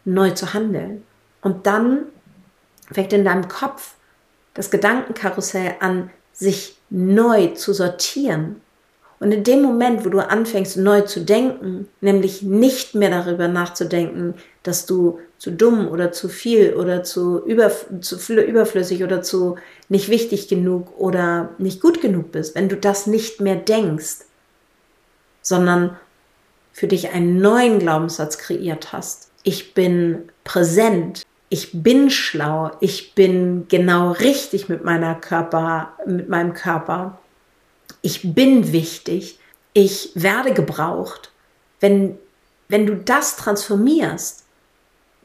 neu 0.04 0.30
zu 0.30 0.52
handeln. 0.52 1.02
Und 1.40 1.66
dann 1.66 2.06
fängt 2.92 3.12
in 3.12 3.24
deinem 3.24 3.48
Kopf 3.48 3.94
das 4.52 4.70
Gedankenkarussell 4.70 5.76
an, 5.80 6.10
sich 6.32 6.76
neu 6.90 7.48
zu 7.48 7.72
sortieren. 7.72 8.60
Und 9.20 9.30
in 9.30 9.44
dem 9.44 9.62
Moment, 9.62 10.04
wo 10.04 10.08
du 10.08 10.18
anfängst 10.18 10.76
neu 10.76 11.02
zu 11.02 11.20
denken, 11.20 11.88
nämlich 12.00 12.42
nicht 12.42 12.96
mehr 12.96 13.10
darüber 13.10 13.46
nachzudenken, 13.46 14.34
dass 14.64 14.84
du 14.84 15.20
zu 15.38 15.52
dumm 15.52 15.88
oder 15.88 16.10
zu 16.10 16.28
viel 16.28 16.74
oder 16.74 17.04
zu, 17.04 17.44
über, 17.44 17.70
zu 18.00 18.16
überflüssig 18.16 19.04
oder 19.04 19.22
zu 19.22 19.56
nicht 19.88 20.08
wichtig 20.08 20.48
genug 20.48 20.98
oder 20.98 21.50
nicht 21.58 21.80
gut 21.80 22.00
genug 22.00 22.32
bist, 22.32 22.56
wenn 22.56 22.68
du 22.68 22.76
das 22.76 23.06
nicht 23.06 23.40
mehr 23.40 23.56
denkst, 23.56 24.24
sondern 25.40 25.96
für 26.72 26.88
dich 26.88 27.10
einen 27.10 27.38
neuen 27.38 27.78
Glaubenssatz 27.78 28.38
kreiert 28.38 28.92
hast. 28.92 29.30
Ich 29.44 29.74
bin 29.74 30.30
präsent, 30.44 31.22
ich 31.52 31.68
bin 31.74 32.08
schlau, 32.08 32.70
ich 32.80 33.14
bin 33.14 33.68
genau 33.68 34.12
richtig 34.12 34.70
mit 34.70 34.84
meiner 34.84 35.14
Körper, 35.14 35.92
mit 36.06 36.30
meinem 36.30 36.54
Körper. 36.54 37.18
Ich 38.00 38.34
bin 38.34 38.72
wichtig, 38.72 39.38
ich 39.74 40.12
werde 40.14 40.54
gebraucht. 40.54 41.30
Wenn, 41.78 42.16
wenn 42.68 42.86
du 42.86 42.96
das 42.96 43.36
transformierst 43.36 44.44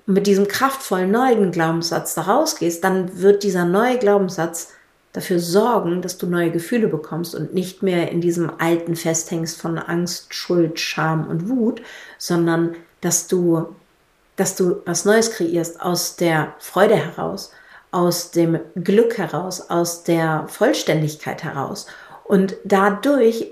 und 0.06 0.16
mit 0.16 0.28
diesem 0.28 0.50
kraftvollen 0.50 1.12
neuen 1.12 1.52
Glaubenssatz 1.54 2.14
da 2.16 2.24
rausgehst, 2.24 2.84
dann 2.84 3.22
wird 3.22 3.44
dieser 3.44 3.64
neue 3.64 3.98
Glaubenssatz 3.98 4.74
dafür 5.14 5.40
sorgen, 5.40 6.02
dass 6.02 6.18
du 6.18 6.28
neue 6.28 6.52
Gefühle 6.52 6.90
bekommst 6.90 7.36
und 7.36 7.54
nicht 7.54 7.84
mehr 7.84 8.12
in 8.12 8.20
diesem 8.20 8.52
alten 8.58 8.98
festhängst 8.98 9.62
von 9.62 9.78
Angst, 9.78 10.34
Schuld, 10.34 10.78
Scham 10.78 11.26
und 11.26 11.48
Wut, 11.48 11.82
sondern 12.18 12.76
dass 13.00 13.28
du 13.28 13.74
dass 14.38 14.56
du 14.56 14.82
was 14.86 15.04
Neues 15.04 15.32
kreierst 15.32 15.82
aus 15.82 16.16
der 16.16 16.54
Freude 16.60 16.96
heraus, 16.96 17.52
aus 17.92 18.32
dem 18.32 18.60
Glück 18.76 19.18
heraus, 19.18 19.70
aus 19.70 20.04
der 20.04 20.46
Vollständigkeit 20.48 21.44
heraus. 21.44 21.88
Und 22.24 22.56
dadurch 22.64 23.52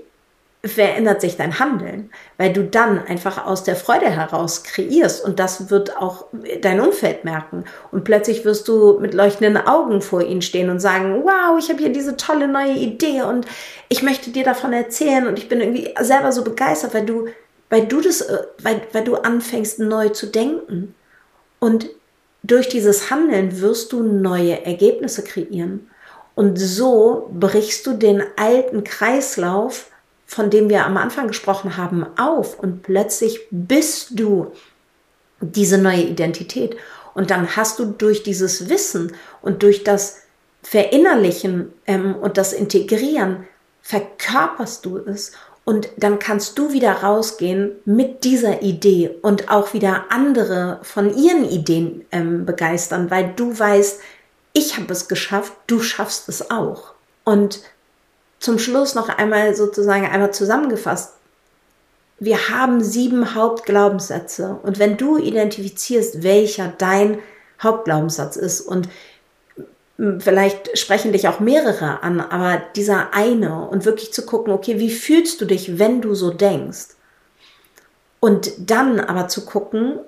verändert 0.64 1.20
sich 1.20 1.36
dein 1.36 1.58
Handeln, 1.58 2.10
weil 2.38 2.52
du 2.52 2.64
dann 2.64 3.04
einfach 3.06 3.46
aus 3.46 3.64
der 3.64 3.76
Freude 3.76 4.10
heraus 4.10 4.64
kreierst 4.64 5.24
und 5.24 5.38
das 5.38 5.70
wird 5.70 5.96
auch 5.96 6.26
dein 6.60 6.80
Umfeld 6.80 7.24
merken. 7.24 7.64
Und 7.92 8.04
plötzlich 8.04 8.44
wirst 8.44 8.66
du 8.68 8.98
mit 8.98 9.14
leuchtenden 9.14 9.56
Augen 9.64 10.02
vor 10.02 10.22
ihnen 10.22 10.42
stehen 10.42 10.70
und 10.70 10.80
sagen, 10.80 11.22
wow, 11.24 11.58
ich 11.58 11.68
habe 11.68 11.78
hier 11.78 11.92
diese 11.92 12.16
tolle 12.16 12.48
neue 12.48 12.74
Idee 12.74 13.22
und 13.22 13.46
ich 13.88 14.02
möchte 14.02 14.30
dir 14.30 14.44
davon 14.44 14.72
erzählen 14.72 15.26
und 15.26 15.38
ich 15.38 15.48
bin 15.48 15.60
irgendwie 15.60 15.94
selber 16.00 16.32
so 16.32 16.42
begeistert, 16.42 16.94
weil 16.94 17.06
du 17.06 17.28
weil 17.70 17.86
du 17.86 18.00
das, 18.00 18.20
äh, 18.20 18.44
weil, 18.62 18.82
weil 18.92 19.04
du 19.04 19.16
anfängst 19.16 19.78
neu 19.78 20.10
zu 20.10 20.26
denken. 20.26 20.94
Und 21.58 21.88
durch 22.42 22.68
dieses 22.68 23.10
Handeln 23.10 23.60
wirst 23.60 23.92
du 23.92 24.02
neue 24.02 24.64
Ergebnisse 24.64 25.24
kreieren. 25.24 25.90
Und 26.34 26.56
so 26.56 27.30
brichst 27.32 27.86
du 27.86 27.94
den 27.94 28.22
alten 28.36 28.84
Kreislauf, 28.84 29.90
von 30.26 30.50
dem 30.50 30.68
wir 30.68 30.84
am 30.84 30.96
Anfang 30.96 31.28
gesprochen 31.28 31.76
haben, 31.76 32.06
auf. 32.18 32.58
Und 32.58 32.82
plötzlich 32.82 33.40
bist 33.50 34.18
du 34.18 34.52
diese 35.40 35.78
neue 35.78 36.02
Identität. 36.02 36.76
Und 37.14 37.30
dann 37.30 37.56
hast 37.56 37.78
du 37.78 37.86
durch 37.86 38.22
dieses 38.22 38.68
Wissen 38.68 39.12
und 39.40 39.62
durch 39.62 39.82
das 39.84 40.22
Verinnerlichen 40.62 41.72
ähm, 41.86 42.16
und 42.16 42.36
das 42.36 42.52
Integrieren, 42.52 43.46
verkörperst 43.82 44.84
du 44.84 44.98
es 44.98 45.32
und 45.66 45.88
dann 45.96 46.20
kannst 46.20 46.58
du 46.58 46.72
wieder 46.72 46.92
rausgehen 47.02 47.72
mit 47.84 48.22
dieser 48.22 48.62
Idee 48.62 49.10
und 49.20 49.50
auch 49.50 49.74
wieder 49.74 50.04
andere 50.10 50.78
von 50.82 51.12
ihren 51.12 51.44
Ideen 51.44 52.06
ähm, 52.12 52.46
begeistern, 52.46 53.10
weil 53.10 53.32
du 53.34 53.58
weißt, 53.58 54.00
ich 54.52 54.76
habe 54.78 54.92
es 54.92 55.08
geschafft, 55.08 55.52
du 55.66 55.80
schaffst 55.80 56.28
es 56.28 56.52
auch. 56.52 56.92
Und 57.24 57.62
zum 58.38 58.60
Schluss 58.60 58.94
noch 58.94 59.08
einmal 59.08 59.56
sozusagen 59.56 60.06
einmal 60.06 60.32
zusammengefasst. 60.32 61.14
Wir 62.20 62.48
haben 62.48 62.80
sieben 62.80 63.34
Hauptglaubenssätze 63.34 64.60
und 64.62 64.78
wenn 64.78 64.96
du 64.96 65.18
identifizierst, 65.18 66.22
welcher 66.22 66.72
dein 66.78 67.18
Hauptglaubenssatz 67.60 68.36
ist 68.36 68.60
und 68.60 68.88
vielleicht 69.98 70.78
sprechen 70.78 71.12
dich 71.12 71.26
auch 71.28 71.40
mehrere 71.40 72.02
an, 72.02 72.20
aber 72.20 72.62
dieser 72.76 73.14
eine 73.14 73.66
und 73.68 73.84
wirklich 73.84 74.12
zu 74.12 74.26
gucken, 74.26 74.52
okay, 74.52 74.78
wie 74.78 74.90
fühlst 74.90 75.40
du 75.40 75.46
dich, 75.46 75.78
wenn 75.78 76.02
du 76.02 76.14
so 76.14 76.30
denkst? 76.30 76.88
Und 78.20 78.52
dann 78.70 79.00
aber 79.00 79.28
zu 79.28 79.46
gucken, 79.46 79.98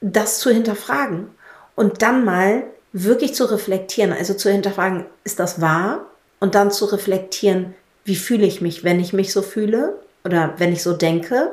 das 0.00 0.38
zu 0.38 0.50
hinterfragen 0.50 1.28
und 1.74 2.02
dann 2.02 2.24
mal 2.24 2.64
wirklich 2.92 3.34
zu 3.34 3.50
reflektieren, 3.50 4.12
also 4.12 4.34
zu 4.34 4.50
hinterfragen, 4.50 5.06
ist 5.24 5.40
das 5.40 5.60
wahr? 5.60 6.06
Und 6.38 6.54
dann 6.54 6.70
zu 6.70 6.84
reflektieren, 6.84 7.74
wie 8.04 8.16
fühle 8.16 8.46
ich 8.46 8.60
mich, 8.60 8.84
wenn 8.84 9.00
ich 9.00 9.12
mich 9.12 9.32
so 9.32 9.42
fühle 9.42 9.98
oder 10.24 10.54
wenn 10.58 10.72
ich 10.72 10.82
so 10.82 10.92
denke? 10.92 11.52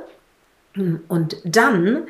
Und 1.08 1.38
dann 1.44 2.08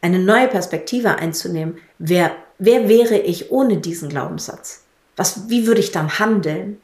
eine 0.00 0.18
neue 0.18 0.48
Perspektive 0.48 1.16
einzunehmen. 1.16 1.78
Wer 1.98 2.32
wer 2.58 2.88
wäre 2.88 3.16
ich 3.16 3.50
ohne 3.50 3.78
diesen 3.78 4.08
Glaubenssatz? 4.08 4.82
Was, 5.16 5.48
wie 5.48 5.66
würde 5.66 5.80
ich 5.80 5.92
dann 5.92 6.18
handeln? 6.18 6.80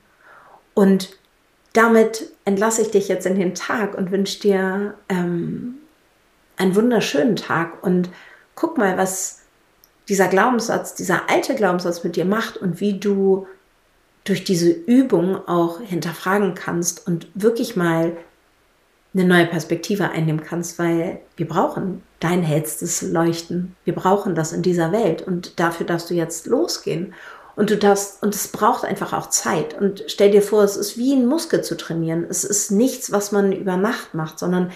Und 0.74 1.16
damit 1.72 2.30
entlasse 2.44 2.82
ich 2.82 2.90
dich 2.90 3.08
jetzt 3.08 3.26
in 3.26 3.38
den 3.38 3.54
Tag 3.54 3.96
und 3.96 4.10
wünsche 4.10 4.40
dir 4.40 4.94
ähm, 5.08 5.76
einen 6.56 6.74
wunderschönen 6.74 7.36
Tag 7.36 7.82
und 7.82 8.08
guck 8.54 8.78
mal, 8.78 8.96
was 8.96 9.40
dieser 10.08 10.28
Glaubenssatz, 10.28 10.94
dieser 10.94 11.30
alte 11.30 11.54
Glaubenssatz 11.54 12.04
mit 12.04 12.16
dir 12.16 12.24
macht 12.24 12.56
und 12.56 12.80
wie 12.80 12.98
du 12.98 13.46
durch 14.24 14.44
diese 14.44 14.70
Übung 14.70 15.36
auch 15.48 15.80
hinterfragen 15.80 16.54
kannst 16.54 17.06
und 17.06 17.28
wirklich 17.34 17.76
mal 17.76 18.16
eine 19.14 19.24
neue 19.24 19.46
Perspektive 19.46 20.10
einnehmen 20.10 20.42
kannst, 20.42 20.78
weil 20.78 21.20
wir 21.36 21.46
brauchen 21.46 22.02
dein 22.20 22.42
hellstes 22.42 23.02
Leuchten. 23.02 23.76
Wir 23.84 23.94
brauchen 23.94 24.34
das 24.34 24.52
in 24.52 24.62
dieser 24.62 24.92
Welt 24.92 25.22
und 25.22 25.60
dafür 25.60 25.86
darfst 25.86 26.10
du 26.10 26.14
jetzt 26.14 26.46
losgehen. 26.46 27.14
Und 27.56 27.70
du 27.70 27.76
darfst, 27.76 28.20
und 28.20 28.34
es 28.34 28.48
braucht 28.48 28.84
einfach 28.84 29.12
auch 29.12 29.30
Zeit. 29.30 29.80
Und 29.80 30.02
stell 30.08 30.32
dir 30.32 30.42
vor, 30.42 30.64
es 30.64 30.76
ist 30.76 30.98
wie 30.98 31.12
ein 31.12 31.26
Muskel 31.26 31.62
zu 31.62 31.76
trainieren. 31.76 32.26
Es 32.28 32.42
ist 32.42 32.72
nichts, 32.72 33.12
was 33.12 33.30
man 33.30 33.52
über 33.52 33.76
Nacht 33.76 34.12
macht, 34.12 34.40
sondern 34.40 34.72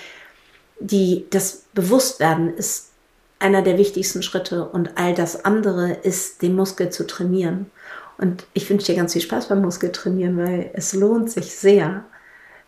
die, 0.79 1.27
das 1.31 1.65
Bewusstwerden 1.75 2.55
ist 2.55 2.91
einer 3.41 3.63
der 3.63 3.79
wichtigsten 3.79 4.23
Schritte 4.23 4.69
und 4.69 4.97
all 4.97 5.13
das 5.15 5.45
andere 5.45 5.93
ist, 5.93 6.43
den 6.43 6.55
Muskel 6.55 6.91
zu 6.91 7.05
trainieren. 7.05 7.67
Und 8.17 8.47
ich 8.53 8.69
wünsche 8.71 8.87
dir 8.87 8.97
ganz 8.97 9.13
viel 9.13 9.23
Spaß 9.23 9.49
beim 9.49 9.63
Muskeltrainieren, 9.63 10.37
weil 10.37 10.71
es 10.75 10.93
lohnt 10.93 11.31
sich 11.31 11.57
sehr 11.57 12.05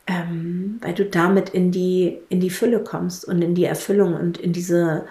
ähm, 0.07 0.79
weil 0.83 0.95
du 0.95 1.05
damit 1.05 1.51
in 1.51 1.71
die, 1.71 2.19
in 2.29 2.41
die 2.41 2.51
Fülle 2.51 2.83
kommst 2.83 3.25
und 3.25 3.43
in 3.43 3.55
die 3.55 3.65
Erfüllung 3.65 4.15
und 4.15 4.39
in 4.39 4.53
diese 4.53 5.07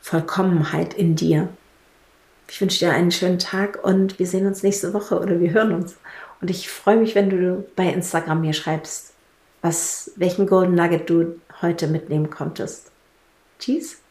Vollkommenheit 0.00 0.94
in 0.94 1.16
dir. 1.16 1.48
Ich 2.48 2.60
wünsche 2.60 2.80
dir 2.80 2.92
einen 2.92 3.10
schönen 3.10 3.38
Tag 3.38 3.82
und 3.82 4.18
wir 4.18 4.26
sehen 4.26 4.46
uns 4.46 4.62
nächste 4.62 4.92
Woche 4.92 5.18
oder 5.18 5.40
wir 5.40 5.52
hören 5.52 5.72
uns. 5.72 5.96
Und 6.40 6.50
ich 6.50 6.68
freue 6.68 6.98
mich, 6.98 7.14
wenn 7.14 7.30
du 7.30 7.64
bei 7.74 7.90
Instagram 7.90 8.42
mir 8.42 8.52
schreibst, 8.52 9.14
was, 9.62 10.12
welchen 10.16 10.46
Golden 10.46 10.74
Nugget 10.74 11.08
du 11.08 11.40
heute 11.62 11.86
mitnehmen 11.86 12.28
konntest. 12.28 12.90
Tschüss. 13.58 14.03